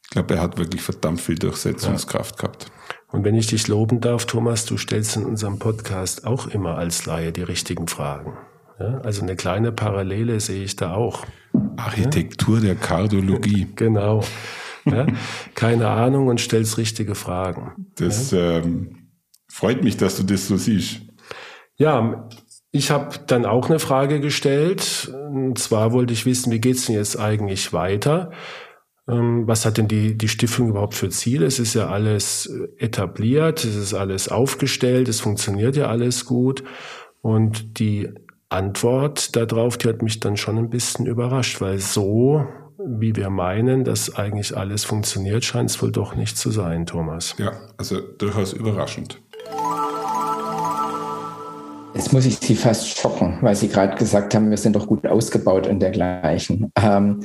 ich 0.03 0.09
glaube, 0.09 0.35
er 0.35 0.41
hat 0.41 0.57
wirklich 0.57 0.81
verdammt 0.81 1.21
viel 1.21 1.35
Durchsetzungskraft 1.35 2.35
ja. 2.35 2.41
gehabt. 2.41 2.71
Und 3.11 3.23
wenn 3.23 3.35
ich 3.35 3.47
dich 3.47 3.67
loben 3.67 4.01
darf, 4.01 4.25
Thomas, 4.25 4.65
du 4.65 4.77
stellst 4.77 5.17
in 5.17 5.25
unserem 5.25 5.59
Podcast 5.59 6.25
auch 6.25 6.47
immer 6.47 6.77
als 6.77 7.05
Laie 7.05 7.31
die 7.31 7.43
richtigen 7.43 7.87
Fragen. 7.87 8.33
Ja, 8.79 8.99
also 8.99 9.21
eine 9.21 9.35
kleine 9.35 9.71
Parallele 9.71 10.39
sehe 10.39 10.63
ich 10.63 10.75
da 10.75 10.93
auch. 10.93 11.25
Architektur 11.75 12.57
ja? 12.57 12.65
der 12.65 12.75
Kardiologie. 12.75 13.67
genau. 13.75 14.23
Keine 15.53 15.89
Ahnung 15.89 16.27
und 16.27 16.39
stellst 16.39 16.77
richtige 16.77 17.13
Fragen. 17.13 17.87
Das 17.95 18.33
ähm, 18.33 18.98
Freut 19.49 19.83
mich, 19.83 19.97
dass 19.97 20.17
du 20.17 20.23
das 20.23 20.47
so 20.47 20.57
siehst. 20.57 21.01
Ja, 21.75 22.29
ich 22.71 22.91
habe 22.91 23.17
dann 23.27 23.45
auch 23.45 23.69
eine 23.69 23.79
Frage 23.79 24.19
gestellt. 24.19 25.11
Und 25.31 25.57
zwar 25.57 25.91
wollte 25.91 26.13
ich 26.13 26.25
wissen, 26.25 26.51
wie 26.51 26.61
geht's 26.61 26.85
denn 26.85 26.95
jetzt 26.95 27.19
eigentlich 27.19 27.73
weiter? 27.73 28.31
Ähm, 29.07 29.47
was 29.47 29.65
hat 29.65 29.77
denn 29.77 29.87
die, 29.87 30.17
die 30.17 30.27
Stiftung 30.27 30.69
überhaupt 30.69 30.93
für 30.93 31.09
Ziele? 31.09 31.45
Es 31.45 31.57
ist 31.57 31.73
ja 31.73 31.87
alles 31.87 32.51
etabliert, 32.77 33.63
es 33.63 33.75
ist 33.75 33.93
alles 33.93 34.29
aufgestellt, 34.29 35.07
es 35.07 35.19
funktioniert 35.19 35.75
ja 35.75 35.87
alles 35.87 36.25
gut. 36.25 36.63
Und 37.21 37.79
die 37.79 38.09
Antwort 38.49 39.35
darauf, 39.35 39.77
die 39.77 39.89
hat 39.89 40.01
mich 40.01 40.19
dann 40.19 40.37
schon 40.37 40.57
ein 40.57 40.69
bisschen 40.69 41.05
überrascht, 41.05 41.59
weil 41.61 41.79
so, 41.79 42.45
wie 42.77 43.15
wir 43.15 43.29
meinen, 43.29 43.83
dass 43.83 44.15
eigentlich 44.15 44.55
alles 44.55 44.83
funktioniert, 44.83 45.43
scheint 45.43 45.69
es 45.69 45.81
wohl 45.81 45.91
doch 45.91 46.15
nicht 46.15 46.37
zu 46.37 46.51
sein, 46.51 46.85
Thomas. 46.85 47.35
Ja, 47.37 47.53
also 47.77 47.99
durchaus 47.99 48.53
überraschend. 48.53 49.21
Jetzt 51.93 52.13
muss 52.13 52.25
ich 52.25 52.37
Sie 52.37 52.55
fast 52.55 52.97
schocken, 52.97 53.37
weil 53.41 53.55
Sie 53.55 53.67
gerade 53.67 53.97
gesagt 53.97 54.33
haben, 54.33 54.49
wir 54.49 54.57
sind 54.57 54.75
doch 54.75 54.87
gut 54.87 55.05
ausgebaut 55.05 55.67
und 55.67 55.79
dergleichen. 55.79 56.71
Ähm, 56.81 57.21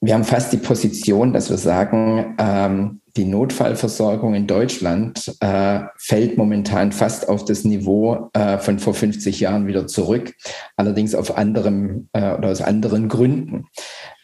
wir 0.00 0.14
haben 0.14 0.24
fast 0.24 0.52
die 0.52 0.58
Position, 0.58 1.32
dass 1.32 1.50
wir 1.50 1.56
sagen, 1.56 2.36
ähm, 2.38 3.00
die 3.16 3.24
Notfallversorgung 3.24 4.34
in 4.34 4.46
Deutschland 4.46 5.34
äh, 5.40 5.80
fällt 5.96 6.36
momentan 6.36 6.92
fast 6.92 7.28
auf 7.28 7.44
das 7.44 7.64
Niveau 7.64 8.30
äh, 8.34 8.58
von 8.58 8.78
vor 8.78 8.94
50 8.94 9.40
Jahren 9.40 9.66
wieder 9.66 9.86
zurück, 9.86 10.34
allerdings 10.76 11.14
auf 11.14 11.36
anderem 11.36 12.08
äh, 12.12 12.34
oder 12.34 12.50
aus 12.50 12.60
anderen 12.60 13.08
Gründen. 13.08 13.66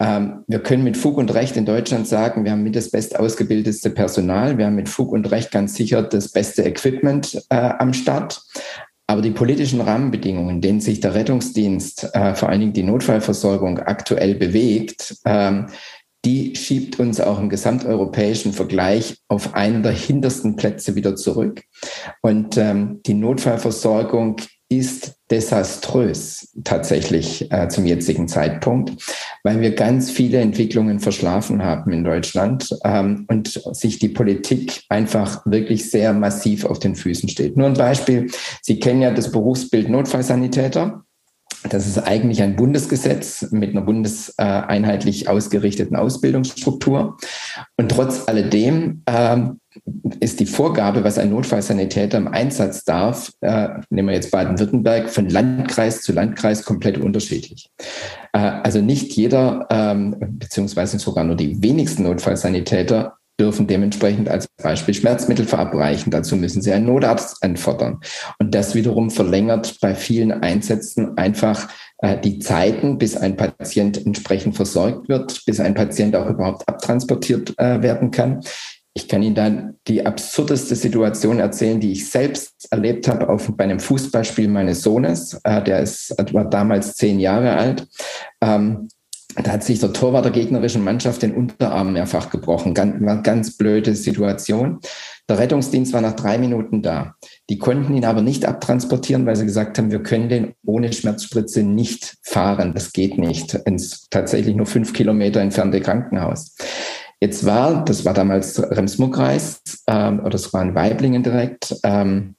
Ähm, 0.02 0.42
wir 0.48 0.58
können 0.58 0.82
mit 0.82 0.96
Fug 0.96 1.16
und 1.16 1.32
Recht 1.32 1.56
in 1.56 1.64
Deutschland 1.64 2.08
sagen, 2.08 2.44
wir 2.44 2.50
haben 2.50 2.64
mit 2.64 2.74
das 2.74 2.90
best 2.90 3.16
ausgebildetste 3.18 3.90
Personal, 3.90 4.58
wir 4.58 4.66
haben 4.66 4.74
mit 4.74 4.88
Fug 4.88 5.12
und 5.12 5.30
Recht 5.30 5.52
ganz 5.52 5.76
sicher 5.76 6.02
das 6.02 6.28
beste 6.28 6.64
Equipment 6.64 7.40
äh, 7.50 7.54
am 7.78 7.92
Start. 7.92 8.42
Aber 9.06 9.22
die 9.22 9.30
politischen 9.30 9.80
Rahmenbedingungen, 9.80 10.56
in 10.56 10.60
denen 10.60 10.80
sich 10.80 11.00
der 11.00 11.14
Rettungsdienst, 11.14 12.14
äh, 12.14 12.34
vor 12.34 12.48
allen 12.48 12.60
Dingen 12.60 12.72
die 12.72 12.82
Notfallversorgung 12.82 13.78
aktuell 13.78 14.34
bewegt, 14.34 15.16
ähm, 15.24 15.66
die 16.24 16.54
schiebt 16.56 16.98
uns 16.98 17.20
auch 17.20 17.38
im 17.38 17.48
gesamteuropäischen 17.48 18.52
Vergleich 18.52 19.18
auf 19.28 19.54
einen 19.54 19.82
der 19.82 19.92
hintersten 19.92 20.56
Plätze 20.56 20.94
wieder 20.94 21.14
zurück. 21.14 21.62
Und 22.22 22.56
ähm, 22.56 23.00
die 23.06 23.14
Notfallversorgung 23.14 24.36
ist 24.78 25.14
desaströs 25.30 26.50
tatsächlich 26.64 27.50
äh, 27.50 27.68
zum 27.68 27.86
jetzigen 27.86 28.28
Zeitpunkt, 28.28 28.92
weil 29.44 29.60
wir 29.60 29.74
ganz 29.74 30.10
viele 30.10 30.38
Entwicklungen 30.38 31.00
verschlafen 31.00 31.62
haben 31.62 31.92
in 31.92 32.04
Deutschland 32.04 32.68
ähm, 32.84 33.24
und 33.28 33.60
sich 33.72 33.98
die 33.98 34.10
Politik 34.10 34.82
einfach 34.88 35.44
wirklich 35.46 35.90
sehr 35.90 36.12
massiv 36.12 36.64
auf 36.64 36.78
den 36.78 36.94
Füßen 36.94 37.28
steht. 37.28 37.56
Nur 37.56 37.66
ein 37.66 37.74
Beispiel. 37.74 38.30
Sie 38.62 38.78
kennen 38.78 39.02
ja 39.02 39.10
das 39.10 39.30
Berufsbild 39.32 39.88
Notfallsanitäter. 39.88 41.04
Das 41.68 41.86
ist 41.86 41.98
eigentlich 41.98 42.42
ein 42.42 42.56
Bundesgesetz 42.56 43.48
mit 43.52 43.70
einer 43.70 43.82
bundeseinheitlich 43.82 45.28
ausgerichteten 45.28 45.96
Ausbildungsstruktur. 45.96 47.16
Und 47.76 47.88
trotz 47.90 48.28
alledem 48.28 49.02
ähm, 49.06 49.60
ist 50.20 50.40
die 50.40 50.46
Vorgabe, 50.46 51.04
was 51.04 51.18
ein 51.18 51.30
Notfallsanitäter 51.30 52.18
im 52.18 52.28
Einsatz 52.28 52.84
darf, 52.84 53.32
äh, 53.40 53.68
nehmen 53.90 54.08
wir 54.08 54.14
jetzt 54.14 54.30
Baden-Württemberg, 54.30 55.08
von 55.08 55.28
Landkreis 55.28 56.02
zu 56.02 56.12
Landkreis 56.12 56.64
komplett 56.64 56.98
unterschiedlich. 56.98 57.70
Äh, 58.32 58.38
also 58.38 58.80
nicht 58.80 59.12
jeder, 59.14 59.66
ähm, 59.70 60.16
beziehungsweise 60.18 60.98
sogar 60.98 61.24
nur 61.24 61.36
die 61.36 61.62
wenigsten 61.62 62.02
Notfallsanitäter 62.02 63.16
dürfen 63.42 63.66
dementsprechend 63.66 64.28
als 64.28 64.46
Beispiel 64.62 64.94
Schmerzmittel 64.94 65.46
verabreichen. 65.46 66.12
Dazu 66.12 66.36
müssen 66.36 66.62
sie 66.62 66.72
einen 66.72 66.86
Notarzt 66.86 67.42
anfordern. 67.42 67.98
Und 68.38 68.54
das 68.54 68.76
wiederum 68.76 69.10
verlängert 69.10 69.78
bei 69.80 69.96
vielen 69.96 70.30
Einsätzen 70.30 71.18
einfach 71.18 71.68
äh, 71.98 72.16
die 72.20 72.38
Zeiten, 72.38 72.98
bis 72.98 73.16
ein 73.16 73.36
Patient 73.36 74.06
entsprechend 74.06 74.54
versorgt 74.54 75.08
wird, 75.08 75.44
bis 75.44 75.58
ein 75.58 75.74
Patient 75.74 76.14
auch 76.14 76.30
überhaupt 76.30 76.68
abtransportiert 76.68 77.58
äh, 77.58 77.82
werden 77.82 78.12
kann. 78.12 78.40
Ich 78.94 79.08
kann 79.08 79.22
Ihnen 79.22 79.34
dann 79.34 79.74
die 79.88 80.06
absurdeste 80.06 80.76
Situation 80.76 81.40
erzählen, 81.40 81.80
die 81.80 81.92
ich 81.92 82.08
selbst 82.08 82.68
erlebt 82.70 83.08
habe 83.08 83.28
auf, 83.28 83.50
bei 83.56 83.64
einem 83.64 83.80
Fußballspiel 83.80 84.46
meines 84.46 84.82
Sohnes. 84.82 85.40
Äh, 85.42 85.64
der 85.64 85.80
ist, 85.80 86.14
war 86.32 86.48
damals 86.48 86.94
zehn 86.94 87.18
Jahre 87.18 87.54
alt. 87.54 87.88
Ähm, 88.40 88.88
da 89.36 89.52
hat 89.52 89.64
sich 89.64 89.78
der 89.78 89.92
Torwart 89.92 90.24
der 90.24 90.32
gegnerischen 90.32 90.84
Mannschaft 90.84 91.22
den 91.22 91.34
Unterarm 91.34 91.94
mehrfach 91.94 92.30
gebrochen. 92.30 92.74
Ganz, 92.74 93.22
ganz 93.22 93.56
blöde 93.56 93.94
Situation. 93.94 94.80
Der 95.28 95.38
Rettungsdienst 95.38 95.92
war 95.92 96.00
nach 96.00 96.16
drei 96.16 96.38
Minuten 96.38 96.82
da. 96.82 97.14
Die 97.48 97.58
konnten 97.58 97.94
ihn 97.94 98.04
aber 98.04 98.22
nicht 98.22 98.44
abtransportieren, 98.44 99.24
weil 99.24 99.36
sie 99.36 99.46
gesagt 99.46 99.78
haben, 99.78 99.90
wir 99.90 100.02
können 100.02 100.28
den 100.28 100.54
ohne 100.64 100.92
Schmerzspritze 100.92 101.62
nicht 101.62 102.16
fahren. 102.22 102.74
Das 102.74 102.92
geht 102.92 103.18
nicht 103.18 103.54
ins 103.54 104.08
tatsächlich 104.10 104.54
nur 104.56 104.66
fünf 104.66 104.92
Kilometer 104.92 105.40
entfernte 105.40 105.80
Krankenhaus. 105.80 106.54
Jetzt 107.20 107.46
war, 107.46 107.84
das 107.84 108.04
war 108.04 108.14
damals 108.14 108.60
Remsmuckreis, 108.60 109.62
ähm, 109.86 110.20
oder 110.24 110.34
es 110.34 110.52
war 110.52 110.62
in 110.62 110.74
Weiblingen 110.74 111.22
direkt, 111.22 111.76
ähm, 111.84 112.34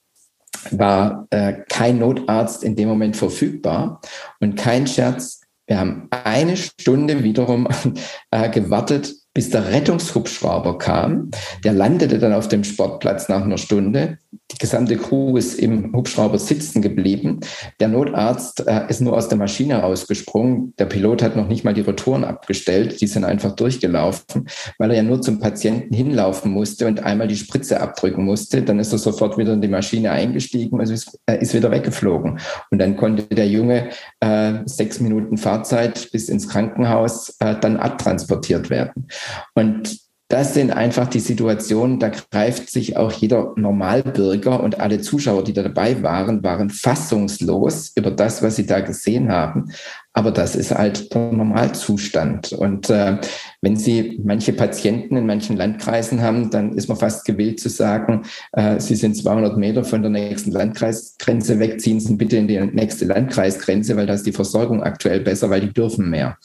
war 0.71 1.25
äh, 1.29 1.53
kein 1.69 1.99
Notarzt 1.99 2.63
in 2.63 2.75
dem 2.75 2.89
Moment 2.89 3.15
verfügbar. 3.15 4.01
Und 4.41 4.57
kein 4.57 4.85
Scherz, 4.85 5.42
wir 5.73 5.79
haben 5.79 6.07
eine 6.11 6.55
Stunde 6.55 7.23
wiederum 7.23 7.67
äh, 8.31 8.47
gewartet, 8.51 9.11
bis 9.33 9.49
der 9.49 9.71
Rettungshubschrauber 9.71 10.77
kam. 10.77 11.31
Der 11.63 11.73
landete 11.73 12.19
dann 12.19 12.31
auf 12.31 12.47
dem 12.47 12.63
Sportplatz 12.63 13.27
nach 13.27 13.41
einer 13.41 13.57
Stunde. 13.57 14.19
Die 14.51 14.57
gesamte 14.57 14.97
Crew 14.97 15.37
ist 15.37 15.59
im 15.59 15.93
Hubschrauber 15.95 16.37
sitzen 16.37 16.81
geblieben. 16.81 17.39
Der 17.79 17.87
Notarzt 17.87 18.65
äh, 18.67 18.87
ist 18.87 19.01
nur 19.01 19.15
aus 19.15 19.27
der 19.27 19.37
Maschine 19.37 19.77
rausgesprungen. 19.77 20.73
Der 20.77 20.85
Pilot 20.85 21.23
hat 21.23 21.35
noch 21.35 21.47
nicht 21.47 21.63
mal 21.63 21.73
die 21.73 21.81
Rotoren 21.81 22.23
abgestellt. 22.23 23.01
Die 23.01 23.07
sind 23.07 23.23
einfach 23.23 23.55
durchgelaufen, 23.55 24.47
weil 24.77 24.91
er 24.91 24.97
ja 24.97 25.03
nur 25.03 25.21
zum 25.21 25.39
Patienten 25.39 25.93
hinlaufen 25.93 26.51
musste 26.51 26.87
und 26.87 27.03
einmal 27.03 27.27
die 27.27 27.35
Spritze 27.35 27.81
abdrücken 27.81 28.25
musste. 28.25 28.61
Dann 28.61 28.79
ist 28.79 28.91
er 28.91 28.99
sofort 28.99 29.37
wieder 29.37 29.53
in 29.53 29.61
die 29.61 29.67
Maschine 29.67 30.11
eingestiegen 30.11 30.79
und 30.79 30.89
ist, 30.89 31.19
äh, 31.25 31.41
ist 31.41 31.53
wieder 31.53 31.71
weggeflogen. 31.71 32.39
Und 32.69 32.79
dann 32.79 32.95
konnte 32.95 33.23
der 33.23 33.47
Junge 33.47 33.89
äh, 34.19 34.53
sechs 34.65 34.99
Minuten 34.99 35.37
Fahrzeit 35.37 36.11
bis 36.11 36.29
ins 36.29 36.47
Krankenhaus 36.47 37.35
äh, 37.39 37.55
dann 37.59 37.77
abtransportiert 37.77 38.69
werden. 38.69 39.07
Und 39.55 40.02
das 40.29 40.53
sind 40.53 40.71
einfach 40.71 41.07
die 41.07 41.19
Situationen, 41.19 41.99
da 41.99 42.09
greift 42.09 42.69
sich 42.69 42.97
auch 42.97 43.11
jeder 43.11 43.53
Normalbürger 43.55 44.63
und 44.63 44.79
alle 44.79 45.01
Zuschauer, 45.01 45.43
die 45.43 45.53
da 45.53 45.63
dabei 45.63 46.01
waren, 46.01 46.43
waren 46.43 46.69
fassungslos 46.69 47.91
über 47.95 48.09
das, 48.09 48.41
was 48.41 48.55
sie 48.55 48.65
da 48.65 48.79
gesehen 48.79 49.31
haben. 49.31 49.71
Aber 50.13 50.31
das 50.31 50.55
ist 50.55 50.71
halt 50.71 51.13
der 51.13 51.31
Normalzustand. 51.31 52.53
Und 52.53 52.89
äh, 52.91 53.17
wenn 53.61 53.75
Sie 53.75 54.21
manche 54.23 54.53
Patienten 54.53 55.17
in 55.17 55.25
manchen 55.25 55.57
Landkreisen 55.57 56.21
haben, 56.21 56.51
dann 56.51 56.73
ist 56.73 56.87
man 56.87 56.97
fast 56.97 57.25
gewillt 57.25 57.59
zu 57.59 57.69
sagen, 57.69 58.21
äh, 58.51 58.79
Sie 58.79 58.95
sind 58.95 59.17
200 59.17 59.57
Meter 59.57 59.83
von 59.83 60.03
der 60.03 60.11
nächsten 60.11 60.51
Landkreisgrenze 60.51 61.57
weg, 61.59 61.81
ziehen 61.81 61.99
Sie 61.99 62.15
bitte 62.15 62.37
in 62.37 62.47
die 62.47 62.59
nächste 62.59 63.05
Landkreisgrenze, 63.05 63.95
weil 63.97 64.05
da 64.05 64.13
ist 64.13 64.27
die 64.27 64.31
Versorgung 64.31 64.83
aktuell 64.83 65.19
besser, 65.19 65.49
weil 65.49 65.61
die 65.61 65.73
dürfen 65.73 66.11
mehr. 66.11 66.37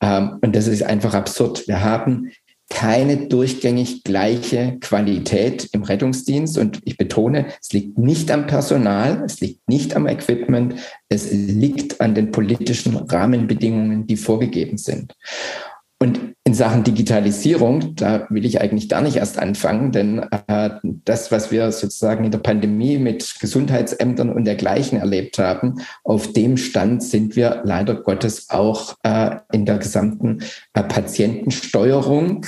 Ähm, 0.00 0.38
und 0.40 0.54
das 0.54 0.68
ist 0.68 0.84
einfach 0.84 1.14
absurd. 1.14 1.66
Wir 1.66 1.82
haben 1.82 2.30
keine 2.68 3.28
durchgängig 3.28 4.02
gleiche 4.02 4.78
Qualität 4.80 5.68
im 5.72 5.82
Rettungsdienst. 5.82 6.58
Und 6.58 6.80
ich 6.84 6.96
betone, 6.96 7.46
es 7.60 7.72
liegt 7.72 7.98
nicht 7.98 8.30
am 8.30 8.46
Personal, 8.46 9.22
es 9.24 9.40
liegt 9.40 9.68
nicht 9.68 9.94
am 9.94 10.06
Equipment, 10.06 10.74
es 11.08 11.30
liegt 11.32 12.00
an 12.00 12.14
den 12.14 12.32
politischen 12.32 12.96
Rahmenbedingungen, 12.96 14.06
die 14.06 14.16
vorgegeben 14.16 14.78
sind. 14.78 15.14
Und 15.98 16.34
in 16.44 16.52
Sachen 16.52 16.84
Digitalisierung, 16.84 17.96
da 17.96 18.26
will 18.28 18.44
ich 18.44 18.60
eigentlich 18.60 18.88
gar 18.88 19.00
nicht 19.00 19.16
erst 19.16 19.38
anfangen, 19.38 19.92
denn 19.92 20.26
äh, 20.46 20.70
das, 20.82 21.32
was 21.32 21.50
wir 21.50 21.72
sozusagen 21.72 22.24
in 22.24 22.30
der 22.30 22.38
Pandemie 22.38 22.98
mit 22.98 23.36
Gesundheitsämtern 23.40 24.30
und 24.30 24.44
dergleichen 24.44 24.98
erlebt 24.98 25.38
haben, 25.38 25.80
auf 26.04 26.32
dem 26.32 26.58
Stand 26.58 27.02
sind 27.02 27.34
wir 27.34 27.62
leider 27.64 27.94
Gottes 27.94 28.50
auch 28.50 28.94
äh, 29.02 29.36
in 29.52 29.64
der 29.64 29.78
gesamten 29.78 30.40
äh, 30.74 30.82
Patientensteuerung. 30.82 32.44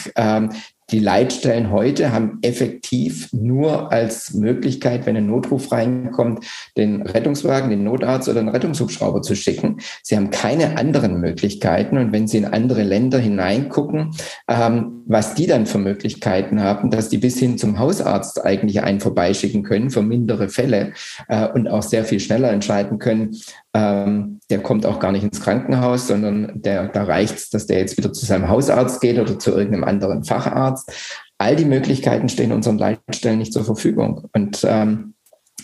Die 0.91 1.01
Leitstellen 1.01 1.71
heute 1.71 2.13
haben 2.13 2.39
effektiv 2.41 3.29
nur 3.33 3.93
als 3.93 4.33
Möglichkeit, 4.33 5.05
wenn 5.05 5.19
ein 5.19 5.27
Notruf 5.27 5.71
reinkommt, 5.71 6.47
den 6.79 7.03
Rettungswagen, 7.03 7.69
den 7.69 7.85
Notarzt 7.85 8.29
oder 8.29 8.41
den 8.41 8.49
Rettungshubschrauber 8.49 9.21
zu 9.21 9.37
schicken. 9.37 9.79
Sie 10.03 10.17
haben 10.17 10.31
keine 10.31 10.79
anderen 10.79 11.21
Möglichkeiten. 11.21 11.99
Und 11.99 12.13
wenn 12.13 12.27
Sie 12.27 12.39
in 12.39 12.47
andere 12.47 12.85
Länder 12.85 13.19
hineingucken, 13.19 14.13
ähm, 14.49 14.98
was 15.09 15.35
die 15.35 15.47
dann 15.47 15.67
für 15.67 15.79
Möglichkeiten 15.79 16.63
haben, 16.63 16.91
dass 16.91 17.09
die 17.09 17.19
bis 17.19 17.39
hin 17.39 17.57
zum 17.57 17.79
Hausarzt 17.79 18.45
eigentlich 18.45 18.83
einen 18.83 19.01
vorbeischicken 19.01 19.63
können 19.63 19.91
für 19.91 20.03
mindere 20.03 20.51
Fälle 20.51 20.93
äh, 21.29 21.49
und 21.49 21.67
auch 21.67 21.83
sehr 21.83 22.05
viel 22.05 22.21
schneller 22.21 22.53
entscheiden 22.53 22.99
können, 22.99 23.35
ähm, 23.75 24.39
der 24.51 24.63
kommt 24.63 24.85
auch 24.85 25.01
gar 25.01 25.13
nicht 25.13 25.25
ins 25.25 25.41
Krankenhaus, 25.41 26.07
sondern 26.07 26.61
der, 26.61 26.89
da 26.89 27.05
reicht 27.05 27.37
es, 27.37 27.51
dass 27.51 27.67
der 27.67 27.79
jetzt 27.79 27.97
wieder 27.97 28.13
zu 28.13 28.27
seinem 28.27 28.49
Hausarzt 28.49 29.01
geht 29.01 29.19
oder 29.19 29.39
zu 29.39 29.51
irgendeinem 29.51 29.85
anderen 29.85 30.25
Facharzt. 30.25 30.93
All 31.39 31.57
die 31.57 31.65
Möglichkeiten 31.65 32.29
stehen 32.29 32.53
unseren 32.53 32.79
Leitstellen 32.79 33.39
nicht 33.39 33.53
zur 33.53 33.65
Verfügung. 33.65 34.29
Und 34.35 34.67
ähm, 34.69 35.15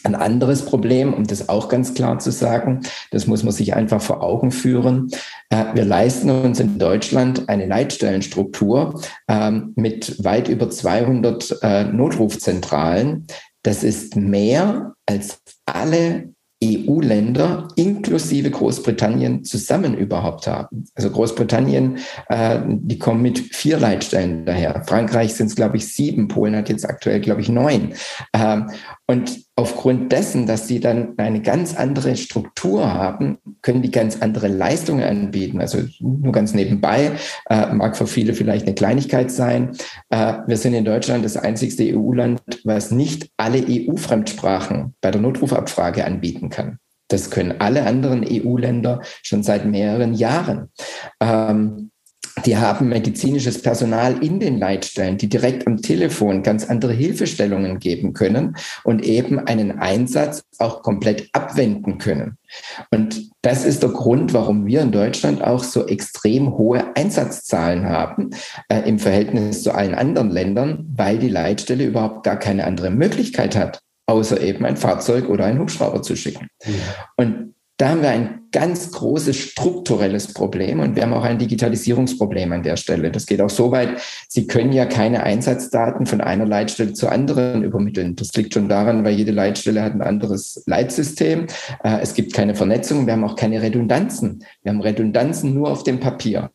ein 0.05 0.15
anderes 0.15 0.65
Problem, 0.65 1.15
um 1.15 1.27
das 1.27 1.49
auch 1.49 1.69
ganz 1.69 1.95
klar 1.95 2.19
zu 2.19 2.31
sagen, 2.31 2.81
das 3.11 3.27
muss 3.27 3.43
man 3.43 3.53
sich 3.53 3.75
einfach 3.75 4.03
vor 4.03 4.23
Augen 4.23 4.51
führen. 4.51 5.11
Äh, 5.51 5.65
wir 5.75 5.85
leisten 5.85 6.31
uns 6.31 6.61
in 6.61 6.79
Deutschland 6.79 7.49
eine 7.49 7.67
Leitstellenstruktur 7.67 9.01
ähm, 9.29 9.73
mit 9.77 10.23
weit 10.25 10.49
über 10.49 10.71
200 10.71 11.59
äh, 11.63 11.85
Notrufzentralen. 11.85 13.27
Das 13.63 13.83
ist 13.83 14.17
mehr 14.17 14.95
als 15.07 15.41
alle 15.65 16.35
EU-Länder 16.65 17.69
inklusive 17.77 18.51
Großbritannien 18.51 19.45
zusammen 19.45 19.95
überhaupt 19.95 20.47
haben. 20.47 20.87
Also 20.95 21.11
Großbritannien, 21.11 21.99
äh, 22.29 22.61
die 22.67 22.99
kommen 22.99 23.23
mit 23.23 23.39
vier 23.39 23.79
Leitstellen 23.79 24.47
daher. 24.47 24.83
Frankreich 24.87 25.35
sind 25.35 25.49
es, 25.49 25.57
glaube 25.57 25.77
ich, 25.77 25.93
sieben. 25.93 26.29
Polen 26.29 26.57
hat 26.57 26.69
jetzt 26.69 26.89
aktuell, 26.89 27.21
glaube 27.21 27.41
ich, 27.41 27.49
neun. 27.49 27.95
Ähm, 28.33 28.71
und 29.07 29.45
aufgrund 29.55 30.13
dessen, 30.13 30.47
dass 30.47 30.67
sie 30.67 30.81
dann 30.81 31.19
eine 31.19 31.43
ganz 31.43 31.75
andere 31.77 32.17
Struktur 32.17 32.93
haben, 32.93 33.39
können 33.61 33.83
die 33.83 33.91
ganz 33.91 34.23
andere 34.23 34.49
Leistungen 34.49 35.05
anbieten. 35.05 35.61
Also 35.61 35.79
nur 36.01 36.33
ganz 36.33 36.55
nebenbei, 36.55 37.13
äh, 37.51 37.67
mag 37.73 37.97
für 37.97 38.07
viele 38.07 38.33
vielleicht 38.33 38.67
eine 38.67 38.75
Kleinigkeit 38.75 39.31
sein. 39.31 39.77
Äh, 40.09 40.39
wir 40.47 40.57
sind 40.57 40.73
in 40.73 40.87
Deutschland 40.87 41.25
das 41.25 41.37
einzigste 41.37 41.85
EU-Land, 41.95 42.41
was 42.65 42.91
nicht 42.91 43.29
alle 43.37 43.63
EU-Fremdsprachen 43.69 44.95
bei 45.03 45.11
der 45.11 45.21
Notrufabfrage 45.21 46.05
anbieten 46.05 46.49
kann. 46.49 46.79
Das 47.09 47.31
können 47.31 47.57
alle 47.59 47.87
anderen 47.87 48.25
EU-Länder 48.27 49.03
schon 49.23 49.43
seit 49.43 49.67
mehreren 49.67 50.15
Jahren. 50.15 50.71
Ähm, 51.21 51.91
die 52.45 52.57
haben 52.57 52.89
medizinisches 52.89 53.63
Personal 53.63 54.23
in 54.23 54.41
den 54.41 54.59
Leitstellen, 54.59 55.19
die 55.19 55.29
direkt 55.29 55.67
am 55.67 55.81
Telefon 55.81 56.43
ganz 56.43 56.69
andere 56.69 56.93
Hilfestellungen 56.93 57.79
geben 57.79 58.13
können 58.13 58.57
und 58.83 59.05
eben 59.05 59.39
einen 59.39 59.79
Einsatz 59.79 60.45
auch 60.59 60.83
komplett 60.83 61.29
abwenden 61.33 61.99
können. 61.99 62.37
Und 62.91 63.31
das 63.43 63.65
ist 63.65 63.83
der 63.83 63.91
Grund, 63.91 64.35
warum 64.35 64.67
wir 64.67 64.81
in 64.81 64.93
Deutschland 64.93 65.43
auch 65.43 65.63
so 65.63 65.87
extrem 65.87 66.57
hohe 66.57 66.97
Einsatzzahlen 66.97 67.89
haben 67.89 68.31
äh, 68.69 68.81
im 68.81 68.99
Verhältnis 68.99 69.63
zu 69.63 69.73
allen 69.73 69.95
anderen 69.95 70.31
Ländern, 70.31 70.87
weil 70.97 71.19
die 71.19 71.29
Leitstelle 71.29 71.85
überhaupt 71.85 72.25
gar 72.25 72.39
keine 72.39 72.65
andere 72.65 72.91
Möglichkeit 72.91 73.57
hat, 73.57 73.81
außer 74.07 74.41
eben 74.41 74.65
ein 74.65 74.77
Fahrzeug 74.77 75.29
oder 75.29 75.45
einen 75.45 75.61
Hubschrauber 75.61 76.03
zu 76.03 76.17
schicken. 76.17 76.49
Ja. 76.65 76.73
Und 77.17 77.54
da 77.77 77.89
haben 77.89 78.03
wir 78.03 78.11
ein 78.11 78.41
ganz 78.53 78.93
großes 78.93 79.37
strukturelles 79.37 80.33
Problem 80.33 80.79
und 80.79 80.95
wir 80.95 81.03
haben 81.03 81.13
auch 81.13 81.25
ein 81.25 81.39
Digitalisierungsproblem 81.39 82.53
an 82.53 82.63
der 82.63 82.77
Stelle. 82.77 83.11
Das 83.11 83.27
geht 83.27 83.41
auch 83.41 83.51
so 83.51 83.73
weit, 83.73 84.01
Sie 84.29 84.47
können 84.47 84.73
ja 84.73 84.87
keine 84.87 85.25
Einsatzdaten 85.25 86.07
von 86.07 86.21
einer 86.21 86.47
Leitstelle 86.47 86.93
zur 86.93 87.11
anderen 87.11 87.65
übermitteln. 87.65 88.15
Das 88.15 88.33
liegt 88.35 88.55
schon 88.55 88.69
daran, 88.69 89.05
weil 89.05 89.15
jede 89.15 89.33
Leitstelle 89.33 89.83
hat 89.83 89.93
ein 89.93 90.03
anderes 90.03 90.63
Leitsystem. 90.67 91.49
Äh, 91.83 91.99
es 92.01 92.15
gibt 92.15 92.33
keine 92.33 92.55
Vernetzung, 92.55 93.07
wir 93.07 93.15
haben 93.15 93.25
auch 93.25 93.37
keine 93.37 93.61
Redundanzen. 93.61 94.45
Wir 94.63 94.71
haben 94.71 94.81
Redundanzen 94.81 95.53
nur 95.53 95.71
auf 95.71 95.83
dem 95.83 95.99
Papier 95.99 96.51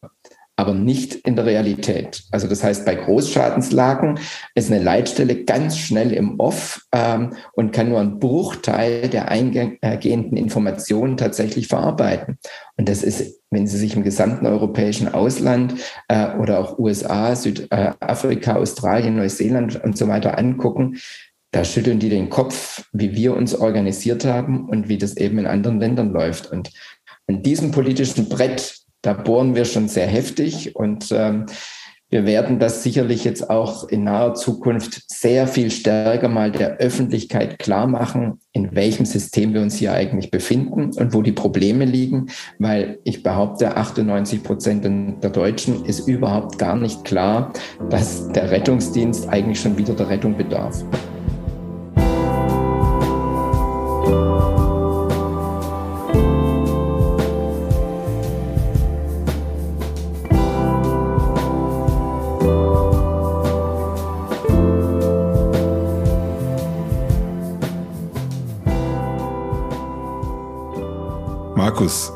aber 0.59 0.73
nicht 0.73 1.15
in 1.15 1.37
der 1.37 1.45
Realität. 1.45 2.23
Also 2.31 2.49
das 2.49 2.65
heißt, 2.65 2.85
bei 2.85 2.93
Großschadenslagen 2.93 4.19
ist 4.55 4.69
eine 4.69 4.83
Leitstelle 4.83 5.45
ganz 5.45 5.77
schnell 5.77 6.11
im 6.11 6.37
Off 6.37 6.85
ähm, 6.91 7.31
und 7.53 7.71
kann 7.71 7.87
nur 7.87 8.01
einen 8.01 8.19
Bruchteil 8.19 9.07
der 9.07 9.29
eingehenden 9.29 10.35
Informationen 10.35 11.15
tatsächlich 11.15 11.67
verarbeiten. 11.67 12.39
Und 12.75 12.89
das 12.89 13.03
ist, 13.03 13.39
wenn 13.49 13.67
Sie 13.67 13.77
sich 13.77 13.95
im 13.95 14.03
gesamten 14.03 14.47
europäischen 14.47 15.07
Ausland 15.07 15.75
äh, 16.09 16.35
oder 16.35 16.59
auch 16.59 16.77
USA, 16.77 17.37
Südafrika, 17.37 18.57
Australien, 18.57 19.15
Neuseeland 19.15 19.81
und 19.81 19.97
so 19.97 20.09
weiter 20.09 20.37
angucken, 20.37 20.97
da 21.51 21.63
schütteln 21.63 21.99
die 21.99 22.09
den 22.09 22.29
Kopf, 22.29 22.83
wie 22.91 23.15
wir 23.15 23.33
uns 23.33 23.55
organisiert 23.55 24.25
haben 24.25 24.67
und 24.67 24.89
wie 24.89 24.97
das 24.97 25.15
eben 25.15 25.39
in 25.39 25.47
anderen 25.47 25.79
Ländern 25.79 26.11
läuft. 26.11 26.51
Und 26.51 26.69
an 27.27 27.43
diesem 27.43 27.71
politischen 27.71 28.27
Brett 28.27 28.78
da 29.01 29.13
bohren 29.13 29.55
wir 29.55 29.65
schon 29.65 29.87
sehr 29.87 30.07
heftig 30.07 30.75
und 30.75 31.11
ähm, 31.11 31.45
wir 32.11 32.25
werden 32.25 32.57
das 32.57 32.81
sicherlich 32.81 33.23
jetzt 33.23 33.51
auch 33.51 33.87
in 33.87 34.03
naher 34.03 34.33
Zukunft 34.33 35.03
sehr 35.11 35.47
viel 35.47 35.69
stärker 35.69 36.27
mal 36.27 36.51
der 36.51 36.77
Öffentlichkeit 36.77 37.59
klar 37.59 37.85
machen, 37.85 38.39
in 38.51 38.75
welchem 38.75 39.05
System 39.05 39.53
wir 39.53 39.61
uns 39.61 39.75
hier 39.75 39.93
eigentlich 39.93 40.31
befinden 40.31 40.89
und 40.97 41.13
wo 41.13 41.21
die 41.21 41.33
Probleme 41.33 41.85
liegen, 41.85 42.31
weil 42.57 42.97
ich 43.03 43.21
behaupte, 43.21 43.77
98 43.77 44.41
Prozent 44.41 44.85
der 45.23 45.29
Deutschen 45.29 45.85
ist 45.85 46.07
überhaupt 46.07 46.57
gar 46.57 46.75
nicht 46.75 47.05
klar, 47.05 47.53
dass 47.91 48.27
der 48.31 48.49
Rettungsdienst 48.49 49.29
eigentlich 49.29 49.59
schon 49.59 49.77
wieder 49.77 49.93
der 49.93 50.09
Rettung 50.09 50.35
bedarf. 50.35 50.83
Markus, 71.69 72.11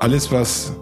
alles, 0.00 0.30
was 0.30 0.74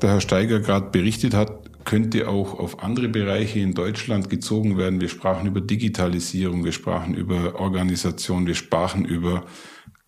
der 0.00 0.08
Herr 0.08 0.20
Steiger 0.22 0.60
gerade 0.60 0.88
berichtet 0.88 1.34
hat, 1.34 1.84
könnte 1.84 2.26
auch 2.26 2.58
auf 2.58 2.82
andere 2.82 3.08
Bereiche 3.08 3.60
in 3.60 3.74
Deutschland 3.74 4.30
gezogen 4.30 4.78
werden. 4.78 5.02
Wir 5.02 5.10
sprachen 5.10 5.46
über 5.46 5.60
Digitalisierung, 5.60 6.64
wir 6.64 6.72
sprachen 6.72 7.12
über 7.12 7.60
Organisation, 7.60 8.46
wir 8.46 8.54
sprachen 8.54 9.04
über, 9.04 9.44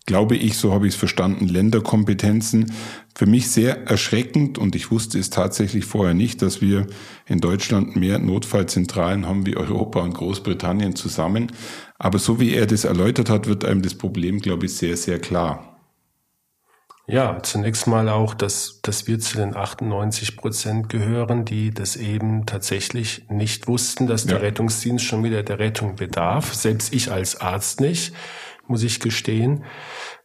glaube 0.07 0.35
ich, 0.35 0.57
so 0.57 0.73
habe 0.73 0.87
ich 0.87 0.95
es 0.95 0.99
verstanden, 0.99 1.47
Länderkompetenzen. 1.47 2.73
Für 3.13 3.27
mich 3.27 3.51
sehr 3.51 3.85
erschreckend 3.85 4.57
und 4.57 4.75
ich 4.75 4.89
wusste 4.89 5.19
es 5.19 5.29
tatsächlich 5.29 5.85
vorher 5.85 6.15
nicht, 6.15 6.41
dass 6.41 6.61
wir 6.61 6.87
in 7.27 7.41
Deutschland 7.41 7.95
mehr 7.95 8.17
Notfallzentralen 8.17 9.27
haben 9.27 9.45
wie 9.45 9.55
Europa 9.55 9.99
und 9.99 10.15
Großbritannien 10.15 10.95
zusammen. 10.95 11.51
Aber 11.99 12.17
so 12.17 12.39
wie 12.39 12.55
er 12.55 12.65
das 12.65 12.85
erläutert 12.85 13.29
hat, 13.29 13.45
wird 13.45 13.65
einem 13.65 13.83
das 13.83 13.93
Problem, 13.93 14.39
glaube 14.39 14.65
ich, 14.65 14.73
sehr, 14.73 14.97
sehr 14.97 15.19
klar. 15.19 15.74
Ja, 17.07 17.37
zunächst 17.43 17.85
mal 17.85 18.09
auch, 18.09 18.33
dass, 18.33 18.79
dass 18.81 19.07
wir 19.07 19.19
zu 19.19 19.37
den 19.37 19.55
98 19.55 20.37
Prozent 20.37 20.89
gehören, 20.89 21.45
die 21.45 21.71
das 21.71 21.95
eben 21.97 22.47
tatsächlich 22.47 23.29
nicht 23.29 23.67
wussten, 23.67 24.07
dass 24.07 24.25
der 24.25 24.41
Rettungsdienst 24.41 25.05
schon 25.05 25.23
wieder 25.23 25.43
der 25.43 25.59
Rettung 25.59 25.95
bedarf. 25.97 26.55
Selbst 26.55 26.91
ich 26.93 27.11
als 27.11 27.39
Arzt 27.39 27.79
nicht, 27.79 28.15
muss 28.67 28.81
ich 28.81 28.99
gestehen, 28.99 29.65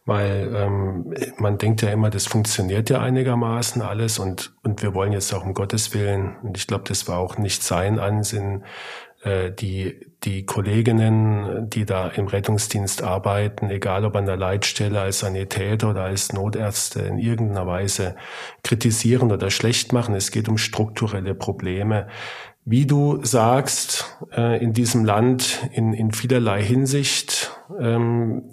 weil 0.05 0.51
ähm, 0.55 1.13
man 1.37 1.59
denkt 1.59 1.83
ja 1.83 1.91
immer, 1.91 2.09
das 2.09 2.25
funktioniert 2.25 2.89
ja 2.89 2.99
einigermaßen 2.99 3.83
alles 3.83 4.17
und, 4.17 4.55
und 4.63 4.81
wir 4.81 4.95
wollen 4.95 5.13
jetzt 5.13 5.31
auch 5.35 5.45
um 5.45 5.53
Gottes 5.53 5.93
Willen, 5.93 6.37
und 6.41 6.57
ich 6.57 6.65
glaube, 6.65 6.85
das 6.87 7.07
war 7.07 7.19
auch 7.19 7.37
nicht 7.37 7.61
sein 7.61 7.99
Ansinnen, 7.99 8.65
die, 9.23 9.99
die 10.23 10.45
Kolleginnen, 10.45 11.69
die 11.69 11.85
da 11.85 12.07
im 12.07 12.27
Rettungsdienst 12.27 13.03
arbeiten, 13.03 13.69
egal 13.69 14.03
ob 14.05 14.15
an 14.15 14.25
der 14.25 14.37
Leitstelle 14.37 14.99
als 14.99 15.19
Sanitäter 15.19 15.91
oder 15.91 16.03
als 16.03 16.33
Notärzte, 16.33 17.01
in 17.01 17.19
irgendeiner 17.19 17.67
Weise 17.67 18.15
kritisieren 18.63 19.31
oder 19.31 19.51
schlecht 19.51 19.93
machen. 19.93 20.15
Es 20.15 20.31
geht 20.31 20.49
um 20.49 20.57
strukturelle 20.57 21.35
Probleme. 21.35 22.07
Wie 22.65 22.85
du 22.85 23.23
sagst, 23.23 24.17
äh, 24.35 24.63
in 24.63 24.73
diesem 24.73 25.03
Land 25.03 25.67
in, 25.71 25.93
in 25.93 26.11
vielerlei 26.11 26.63
Hinsicht 26.63 27.51
ähm, 27.79 28.43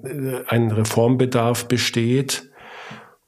ein 0.49 0.71
Reformbedarf 0.71 1.69
besteht. 1.69 2.51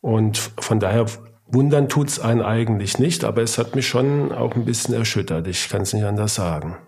Und 0.00 0.38
von 0.58 0.80
daher 0.80 1.04
wundern 1.46 1.90
tut's 1.90 2.18
einen 2.18 2.40
eigentlich 2.40 2.98
nicht, 2.98 3.24
aber 3.24 3.42
es 3.42 3.58
hat 3.58 3.74
mich 3.74 3.88
schon 3.88 4.32
auch 4.32 4.54
ein 4.54 4.64
bisschen 4.64 4.94
erschüttert. 4.94 5.46
Ich 5.48 5.68
kann 5.68 5.82
es 5.82 5.92
nicht 5.92 6.04
anders 6.04 6.34
sagen. 6.34 6.78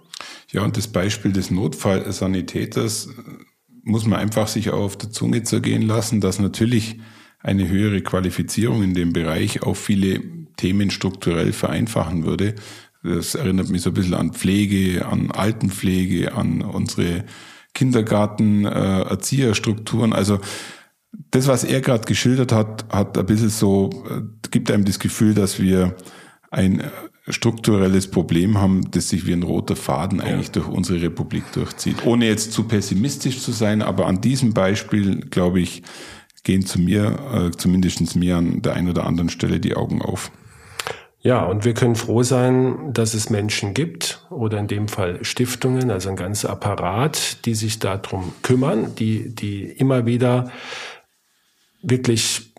Ja, 0.50 0.62
und 0.62 0.76
das 0.76 0.88
Beispiel 0.88 1.32
des 1.32 1.50
Notfallsanitäters 1.50 3.06
äh, 3.06 3.10
muss 3.84 4.06
man 4.06 4.18
einfach 4.18 4.48
sich 4.48 4.70
auch 4.70 4.80
auf 4.80 4.98
der 4.98 5.10
Zunge 5.10 5.42
zergehen 5.42 5.82
lassen, 5.82 6.20
dass 6.20 6.38
natürlich 6.38 7.00
eine 7.40 7.68
höhere 7.68 8.00
Qualifizierung 8.00 8.82
in 8.82 8.94
dem 8.94 9.12
Bereich 9.12 9.62
auch 9.62 9.74
viele 9.74 10.20
Themen 10.56 10.90
strukturell 10.90 11.52
vereinfachen 11.52 12.24
würde. 12.24 12.54
Das 13.02 13.34
erinnert 13.34 13.68
mich 13.68 13.82
so 13.82 13.90
ein 13.90 13.94
bisschen 13.94 14.14
an 14.14 14.32
Pflege, 14.32 15.04
an 15.06 15.32
Altenpflege, 15.32 16.34
an 16.34 16.62
unsere 16.62 17.24
Kindergarten, 17.74 18.64
äh, 18.64 19.02
Erzieherstrukturen. 19.02 20.12
Also 20.12 20.38
das, 21.30 21.48
was 21.48 21.64
er 21.64 21.80
gerade 21.80 22.04
geschildert 22.04 22.52
hat, 22.52 22.86
hat 22.90 23.18
ein 23.18 23.26
bisschen 23.26 23.48
so, 23.48 23.90
äh, 24.08 24.22
gibt 24.50 24.70
einem 24.70 24.84
das 24.84 24.98
Gefühl, 24.98 25.34
dass 25.34 25.60
wir 25.60 25.96
ein 26.50 26.82
strukturelles 27.28 28.10
Problem 28.10 28.58
haben, 28.58 28.90
das 28.90 29.08
sich 29.08 29.26
wie 29.26 29.32
ein 29.32 29.44
roter 29.44 29.76
Faden 29.76 30.20
eigentlich 30.20 30.50
durch 30.50 30.66
unsere 30.66 31.02
Republik 31.02 31.44
durchzieht. 31.52 32.04
Ohne 32.04 32.26
jetzt 32.26 32.52
zu 32.52 32.64
pessimistisch 32.64 33.40
zu 33.40 33.52
sein, 33.52 33.80
aber 33.80 34.06
an 34.06 34.20
diesem 34.20 34.54
Beispiel, 34.54 35.20
glaube 35.20 35.60
ich, 35.60 35.82
gehen 36.42 36.66
zu 36.66 36.80
mir, 36.80 37.18
äh, 37.32 37.56
zumindest 37.56 38.16
mir 38.16 38.36
an 38.36 38.62
der 38.62 38.74
einen 38.74 38.88
oder 38.88 39.06
anderen 39.06 39.28
Stelle 39.28 39.60
die 39.60 39.76
Augen 39.76 40.02
auf. 40.02 40.32
Ja, 41.20 41.44
und 41.44 41.64
wir 41.64 41.72
können 41.72 41.94
froh 41.94 42.24
sein, 42.24 42.92
dass 42.92 43.14
es 43.14 43.30
Menschen 43.30 43.74
gibt 43.74 44.26
oder 44.28 44.58
in 44.58 44.66
dem 44.66 44.88
Fall 44.88 45.24
Stiftungen, 45.24 45.92
also 45.92 46.08
ein 46.10 46.16
ganzer 46.16 46.50
Apparat, 46.50 47.44
die 47.46 47.54
sich 47.54 47.78
darum 47.78 48.32
kümmern, 48.42 48.96
die, 48.96 49.32
die 49.32 49.62
immer 49.62 50.04
wieder 50.04 50.50
wirklich 51.80 52.51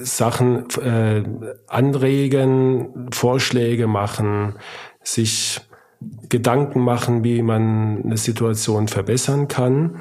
Sachen 0.00 0.68
äh, 0.80 1.22
anregen, 1.66 3.08
Vorschläge 3.12 3.86
machen, 3.86 4.54
sich 5.02 5.60
Gedanken 6.28 6.80
machen, 6.80 7.24
wie 7.24 7.42
man 7.42 8.02
eine 8.04 8.16
Situation 8.16 8.88
verbessern 8.88 9.48
kann. 9.48 10.00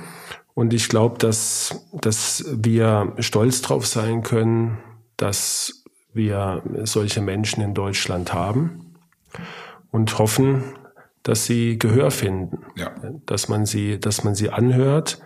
Und 0.54 0.73
ich 0.73 0.89
glaube, 0.89 1.17
dass, 1.19 1.88
dass 1.93 2.45
wir 2.52 3.13
stolz 3.19 3.62
drauf 3.62 3.86
sein 3.88 4.23
können, 4.23 4.80
dass 5.15 5.84
wir 6.13 6.63
solche 6.84 7.21
Menschen 7.21 7.62
in 7.62 7.73
Deutschland 7.73 8.34
haben 8.34 8.95
und 9.91 10.17
hoffen, 10.19 10.63
dass 11.23 11.45
sie 11.45 11.78
Gehör 11.78 12.12
finden, 12.12 12.60
ja. 12.76 12.91
dass 13.26 13.50
man 13.50 13.65
sie, 13.65 14.00
dass 14.00 14.23
man 14.23 14.34
sie 14.34 14.50
anhört 14.50 15.19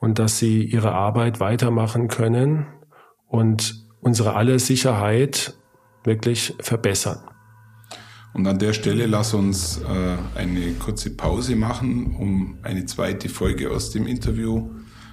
und 0.00 0.18
dass 0.18 0.38
sie 0.38 0.62
ihre 0.62 0.92
Arbeit 0.92 1.40
weitermachen 1.40 2.08
können 2.08 2.66
und 3.28 3.83
unsere 4.04 4.34
aller 4.34 4.58
Sicherheit 4.58 5.54
wirklich 6.04 6.54
verbessern. 6.60 7.18
Und 8.34 8.46
an 8.46 8.58
der 8.58 8.72
Stelle 8.72 9.06
lass 9.06 9.32
uns 9.32 9.78
äh, 9.78 10.38
eine 10.38 10.72
kurze 10.72 11.10
Pause 11.10 11.56
machen, 11.56 12.16
um 12.16 12.58
eine 12.62 12.84
zweite 12.84 13.28
Folge 13.28 13.70
aus 13.70 13.90
dem 13.90 14.06
Interview 14.06 14.70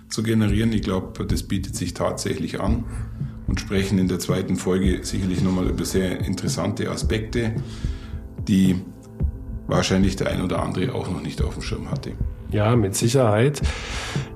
zu 0.10 0.24
generieren. 0.24 0.74
Ich 0.74 0.82
glaube, 0.82 1.26
das 1.26 1.44
bietet 1.44 1.76
sich 1.76 1.94
tatsächlich 1.94 2.60
an 2.60 2.84
und 3.48 3.60
sprechen 3.60 4.00
in 4.00 4.08
der 4.08 4.20
zweiten 4.20 4.56
Folge 4.56 5.00
sicherlich 5.04 5.42
nochmal 5.42 5.68
über 5.68 5.86
sehr 5.86 6.20
interessante 6.22 6.90
Aspekte, 6.90 7.56
die 8.48 8.76
wahrscheinlich 9.68 10.16
der 10.16 10.32
ein 10.32 10.42
oder 10.42 10.62
andere 10.62 10.94
auch 10.94 11.10
noch 11.10 11.22
nicht 11.22 11.42
auf 11.42 11.54
dem 11.54 11.62
Schirm 11.62 11.92
hatte. 11.92 12.14
Ja, 12.52 12.76
mit 12.76 12.96
Sicherheit. 12.96 13.62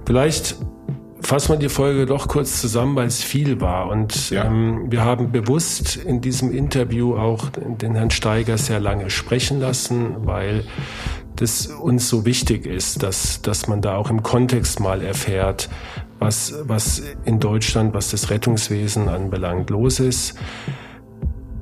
Vielleicht 0.05 0.57
fassen 1.21 1.53
wir 1.53 1.57
die 1.57 1.69
Folge 1.69 2.05
doch 2.05 2.27
kurz 2.27 2.61
zusammen, 2.61 2.95
weil 2.95 3.07
es 3.07 3.23
viel 3.23 3.61
war. 3.61 3.89
Und 3.89 4.29
ja. 4.29 4.45
ähm, 4.45 4.85
wir 4.89 5.03
haben 5.03 5.31
bewusst 5.31 5.95
in 5.97 6.21
diesem 6.21 6.51
Interview 6.51 7.15
auch 7.15 7.49
den 7.49 7.95
Herrn 7.95 8.11
Steiger 8.11 8.57
sehr 8.57 8.79
lange 8.79 9.09
sprechen 9.09 9.59
lassen, 9.59 10.25
weil 10.25 10.63
das 11.35 11.67
uns 11.67 12.09
so 12.09 12.25
wichtig 12.25 12.65
ist, 12.65 13.03
dass, 13.03 13.41
dass 13.41 13.67
man 13.67 13.81
da 13.81 13.97
auch 13.97 14.09
im 14.09 14.23
Kontext 14.23 14.79
mal 14.79 15.01
erfährt, 15.01 15.69
was, 16.19 16.53
was 16.63 17.01
in 17.25 17.39
Deutschland, 17.39 17.93
was 17.93 18.11
das 18.11 18.29
Rettungswesen 18.29 19.09
anbelangt, 19.09 19.69
los 19.69 19.99
ist. 19.99 20.35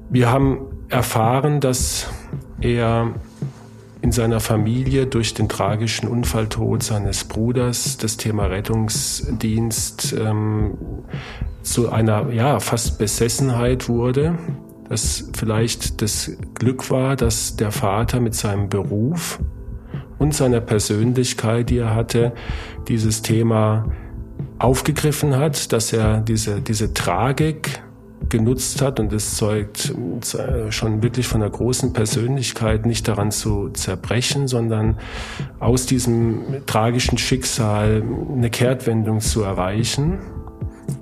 Wir 0.10 0.32
haben 0.32 0.68
erfahren, 0.90 1.60
dass 1.60 2.08
er 2.62 3.16
in 4.04 4.12
seiner 4.12 4.42
Familie 4.42 5.08
durch 5.08 5.34
den 5.34 5.48
tragischen 5.48 6.10
Unfalltod 6.10 6.84
seines 6.84 7.24
Bruders 7.24 7.96
das 7.96 8.18
Thema 8.18 8.48
Rettungsdienst 8.48 10.14
ähm, 10.20 10.78
zu 11.62 11.90
einer 11.90 12.30
ja 12.34 12.60
fast 12.60 13.00
Besessenheit 13.00 13.88
wurde. 13.88 14.38
Das 14.90 15.30
vielleicht 15.34 16.02
das 16.02 16.34
Glück 16.54 16.92
war, 16.92 17.16
dass 17.16 17.56
der 17.56 17.72
Vater 17.72 18.20
mit 18.20 18.36
seinem 18.36 18.68
Beruf 18.68 19.40
und 20.20 20.34
seiner 20.34 20.60
Persönlichkeit, 20.60 21.70
die 21.70 21.78
er 21.78 21.96
hatte, 21.96 22.34
dieses 22.90 23.22
Thema 23.22 23.90
aufgegriffen 24.60 25.38
hat, 25.38 25.72
dass 25.72 25.94
er 25.94 26.20
diese, 26.20 26.60
diese 26.60 26.94
Tragik 26.94 27.82
genutzt 28.30 28.82
hat 28.82 29.00
und 29.00 29.12
es 29.14 29.36
zeugt 29.36 29.94
äh, 30.34 30.72
schon 30.72 31.04
wirklich 31.04 31.28
von 31.28 31.42
einer 31.42 31.52
großen 31.52 31.94
Persönlichkeit, 31.94 32.86
nicht 32.86 33.08
daran 33.08 33.32
zu 33.32 33.70
zerbrechen, 33.70 34.48
sondern 34.48 34.98
aus 35.60 35.86
diesem 35.86 36.66
tragischen 36.66 37.18
Schicksal 37.18 38.04
eine 38.36 38.50
Kehrtwendung 38.50 39.20
zu 39.20 39.44
erreichen 39.44 40.20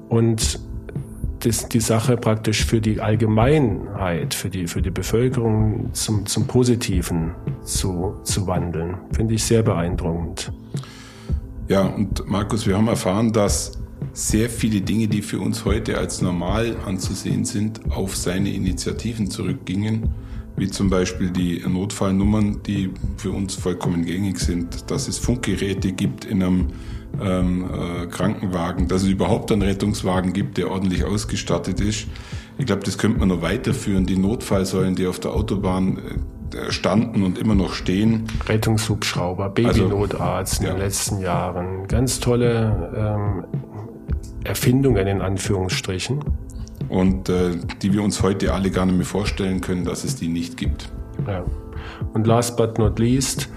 und 0.10 0.60
das, 1.40 1.68
die 1.70 1.80
Sache 1.80 2.18
praktisch 2.18 2.66
für 2.66 2.82
die 2.82 3.02
Allgemeinheit, 3.02 4.34
für 4.34 4.50
die, 4.50 4.68
für 4.68 4.82
die 4.82 4.92
Bevölkerung 4.92 5.90
zum, 5.94 6.26
zum 6.26 6.48
Positiven 6.48 7.32
zu, 7.64 8.16
zu 8.24 8.46
wandeln. 8.48 8.98
Finde 9.12 9.34
ich 9.34 9.44
sehr 9.44 9.64
beeindruckend. 9.64 10.52
Ja, 11.68 11.82
und 11.88 12.28
Markus, 12.28 12.68
wir 12.68 12.78
haben 12.78 12.88
erfahren, 12.88 13.32
dass 13.32 13.81
sehr 14.14 14.50
viele 14.50 14.82
Dinge, 14.82 15.08
die 15.08 15.22
für 15.22 15.40
uns 15.40 15.66
heute 15.66 15.98
als 15.98 16.22
normal 16.22 16.76
anzusehen 16.86 17.46
sind, 17.46 17.80
auf 17.92 18.16
seine 18.16 18.52
Initiativen 18.52 19.30
zurückgingen, 19.30 20.10
wie 20.58 20.68
zum 20.68 20.90
Beispiel 20.90 21.30
die 21.30 21.64
Notfallnummern, 21.68 22.62
die 22.64 22.92
für 23.18 23.32
uns 23.32 23.56
vollkommen 23.56 24.06
gängig 24.06 24.40
sind, 24.40 24.92
dass 24.92 25.08
es 25.08 25.18
Funkgeräte 25.18 25.94
gibt 25.94 26.26
in 26.26 26.44
einem 26.44 26.68
ähm, 27.22 27.66
äh, 27.66 28.08
Krankenwagen, 28.08 28.88
dass 28.88 29.04
es 29.04 29.10
überhaupt 29.10 29.52
einen 29.52 29.62
Rettungswagen 29.62 30.34
gibt, 30.34 30.58
der 30.58 30.70
ordentlich 30.70 31.04
ausgestattet 31.04 31.80
ist. 31.80 32.08
Ich 32.58 32.66
glaube, 32.66 32.84
das 32.84 32.98
könnte 32.98 33.20
man 33.20 33.30
noch 33.30 33.42
weiterführen. 33.42 34.06
Die 34.06 34.18
Notfallsäulen, 34.18 34.96
die 34.96 35.08
auf 35.08 35.20
der 35.20 35.32
Autobahn 35.32 35.98
äh, 36.54 36.72
standen 36.72 37.24
und 37.24 37.38
immer 37.38 37.56
noch 37.56 37.74
stehen. 37.74 38.28
Rettungshubschrauber, 38.46 39.50
Babynotarzt 39.50 40.60
also, 40.60 40.64
in 40.64 40.70
den 40.70 40.78
letzten 40.78 41.20
Jahren. 41.22 41.88
Ganz 41.88 42.20
tolle 42.20 42.92
ähm, 42.96 43.44
Erfindungen 44.44 45.08
in 45.08 45.22
Anführungsstrichen. 45.22 46.24
Und 46.90 47.30
äh, 47.30 47.52
die 47.82 47.94
wir 47.94 48.04
uns 48.04 48.22
heute 48.22 48.54
alle 48.54 48.72
gar 48.72 48.86
nicht 48.86 48.98
mehr 48.98 49.06
vorstellen 49.06 49.62
können, 49.62 49.86
dass 49.86 50.04
es 50.04 50.16
die 50.16 50.28
nicht 50.28 50.58
gibt. 50.58 50.90
Ja. 51.28 51.44
Und 52.14 52.28
last 52.28 52.58
but 52.58 52.78
not 52.78 53.00
least 53.00 53.50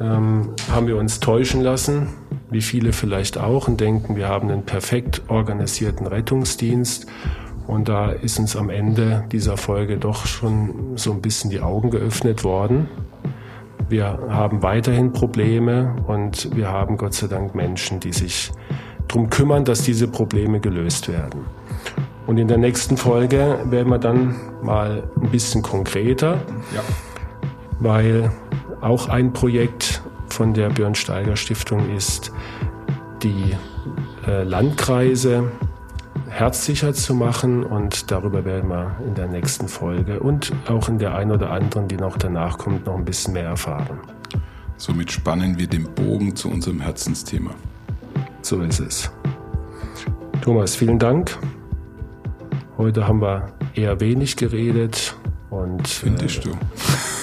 ähm, 0.00 0.50
haben 0.70 0.86
wir 0.86 0.96
uns 0.96 1.20
täuschen 1.20 1.62
lassen, 1.62 2.08
wie 2.50 2.60
viele 2.60 2.92
vielleicht 2.92 3.38
auch, 3.38 3.68
und 3.68 3.80
denken, 3.80 4.16
wir 4.16 4.28
haben 4.28 4.50
einen 4.50 4.64
perfekt 4.64 5.22
organisierten 5.28 6.06
Rettungsdienst. 6.06 7.06
Und 7.66 7.88
da 7.88 8.10
ist 8.10 8.38
uns 8.38 8.56
am 8.56 8.70
Ende 8.70 9.24
dieser 9.30 9.58
Folge 9.58 9.98
doch 9.98 10.24
schon 10.26 10.96
so 10.96 11.12
ein 11.12 11.20
bisschen 11.20 11.50
die 11.50 11.60
Augen 11.60 11.90
geöffnet 11.90 12.42
worden. 12.42 12.88
Wir 13.90 14.18
haben 14.28 14.62
weiterhin 14.62 15.12
Probleme 15.12 15.96
und 16.06 16.54
wir 16.56 16.68
haben 16.68 16.96
Gott 16.96 17.14
sei 17.14 17.26
Dank 17.26 17.54
Menschen, 17.54 18.00
die 18.00 18.12
sich 18.12 18.52
darum 19.08 19.30
kümmern, 19.30 19.64
dass 19.64 19.82
diese 19.82 20.06
Probleme 20.08 20.60
gelöst 20.60 21.08
werden. 21.08 21.44
Und 22.26 22.36
in 22.36 22.46
der 22.46 22.58
nächsten 22.58 22.96
Folge 22.96 23.58
werden 23.64 23.88
wir 23.88 23.98
dann 23.98 24.36
mal 24.62 25.02
ein 25.20 25.30
bisschen 25.30 25.62
konkreter, 25.62 26.34
ja. 26.74 26.82
weil 27.80 28.30
auch 28.82 29.08
ein 29.08 29.32
Projekt 29.32 30.02
von 30.28 30.52
der 30.52 30.68
Björn 30.68 30.94
Steiger 30.94 31.36
Stiftung 31.36 31.94
ist, 31.96 32.32
die 33.22 33.56
äh, 34.26 34.42
Landkreise 34.42 35.50
herzsicher 36.28 36.92
zu 36.92 37.14
machen 37.14 37.64
und 37.64 38.10
darüber 38.10 38.44
werden 38.44 38.68
wir 38.68 38.96
in 39.06 39.14
der 39.14 39.26
nächsten 39.26 39.66
Folge 39.66 40.20
und 40.20 40.52
auch 40.68 40.88
in 40.88 40.98
der 40.98 41.14
ein 41.14 41.32
oder 41.32 41.50
anderen, 41.50 41.88
die 41.88 41.96
noch 41.96 42.16
danach 42.18 42.58
kommt, 42.58 42.86
noch 42.86 42.96
ein 42.96 43.04
bisschen 43.04 43.32
mehr 43.32 43.46
erfahren. 43.46 43.98
Somit 44.76 45.10
spannen 45.10 45.58
wir 45.58 45.66
den 45.66 45.84
Bogen 45.94 46.36
zu 46.36 46.50
unserem 46.50 46.80
Herzensthema. 46.80 47.50
So 48.42 48.60
ist 48.62 48.80
es. 48.80 49.10
Thomas, 50.40 50.76
vielen 50.76 50.98
Dank. 50.98 51.36
Heute 52.78 53.06
haben 53.06 53.20
wir 53.20 53.52
eher 53.74 54.00
wenig 54.00 54.36
geredet 54.36 55.14
und 55.50 55.86
findest 55.86 56.38
äh, 56.38 56.50
du. 56.50 56.58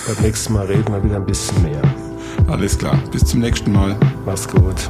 Beim 0.08 0.24
nächsten 0.24 0.54
Mal 0.54 0.66
reden 0.66 0.94
wir 0.94 1.04
wieder 1.04 1.16
ein 1.16 1.26
bisschen 1.26 1.62
mehr. 1.64 1.82
Alles 2.48 2.78
klar. 2.78 3.00
Bis 3.12 3.26
zum 3.26 3.40
nächsten 3.40 3.72
Mal. 3.72 3.96
Mach's 4.26 4.48
gut. 4.48 4.90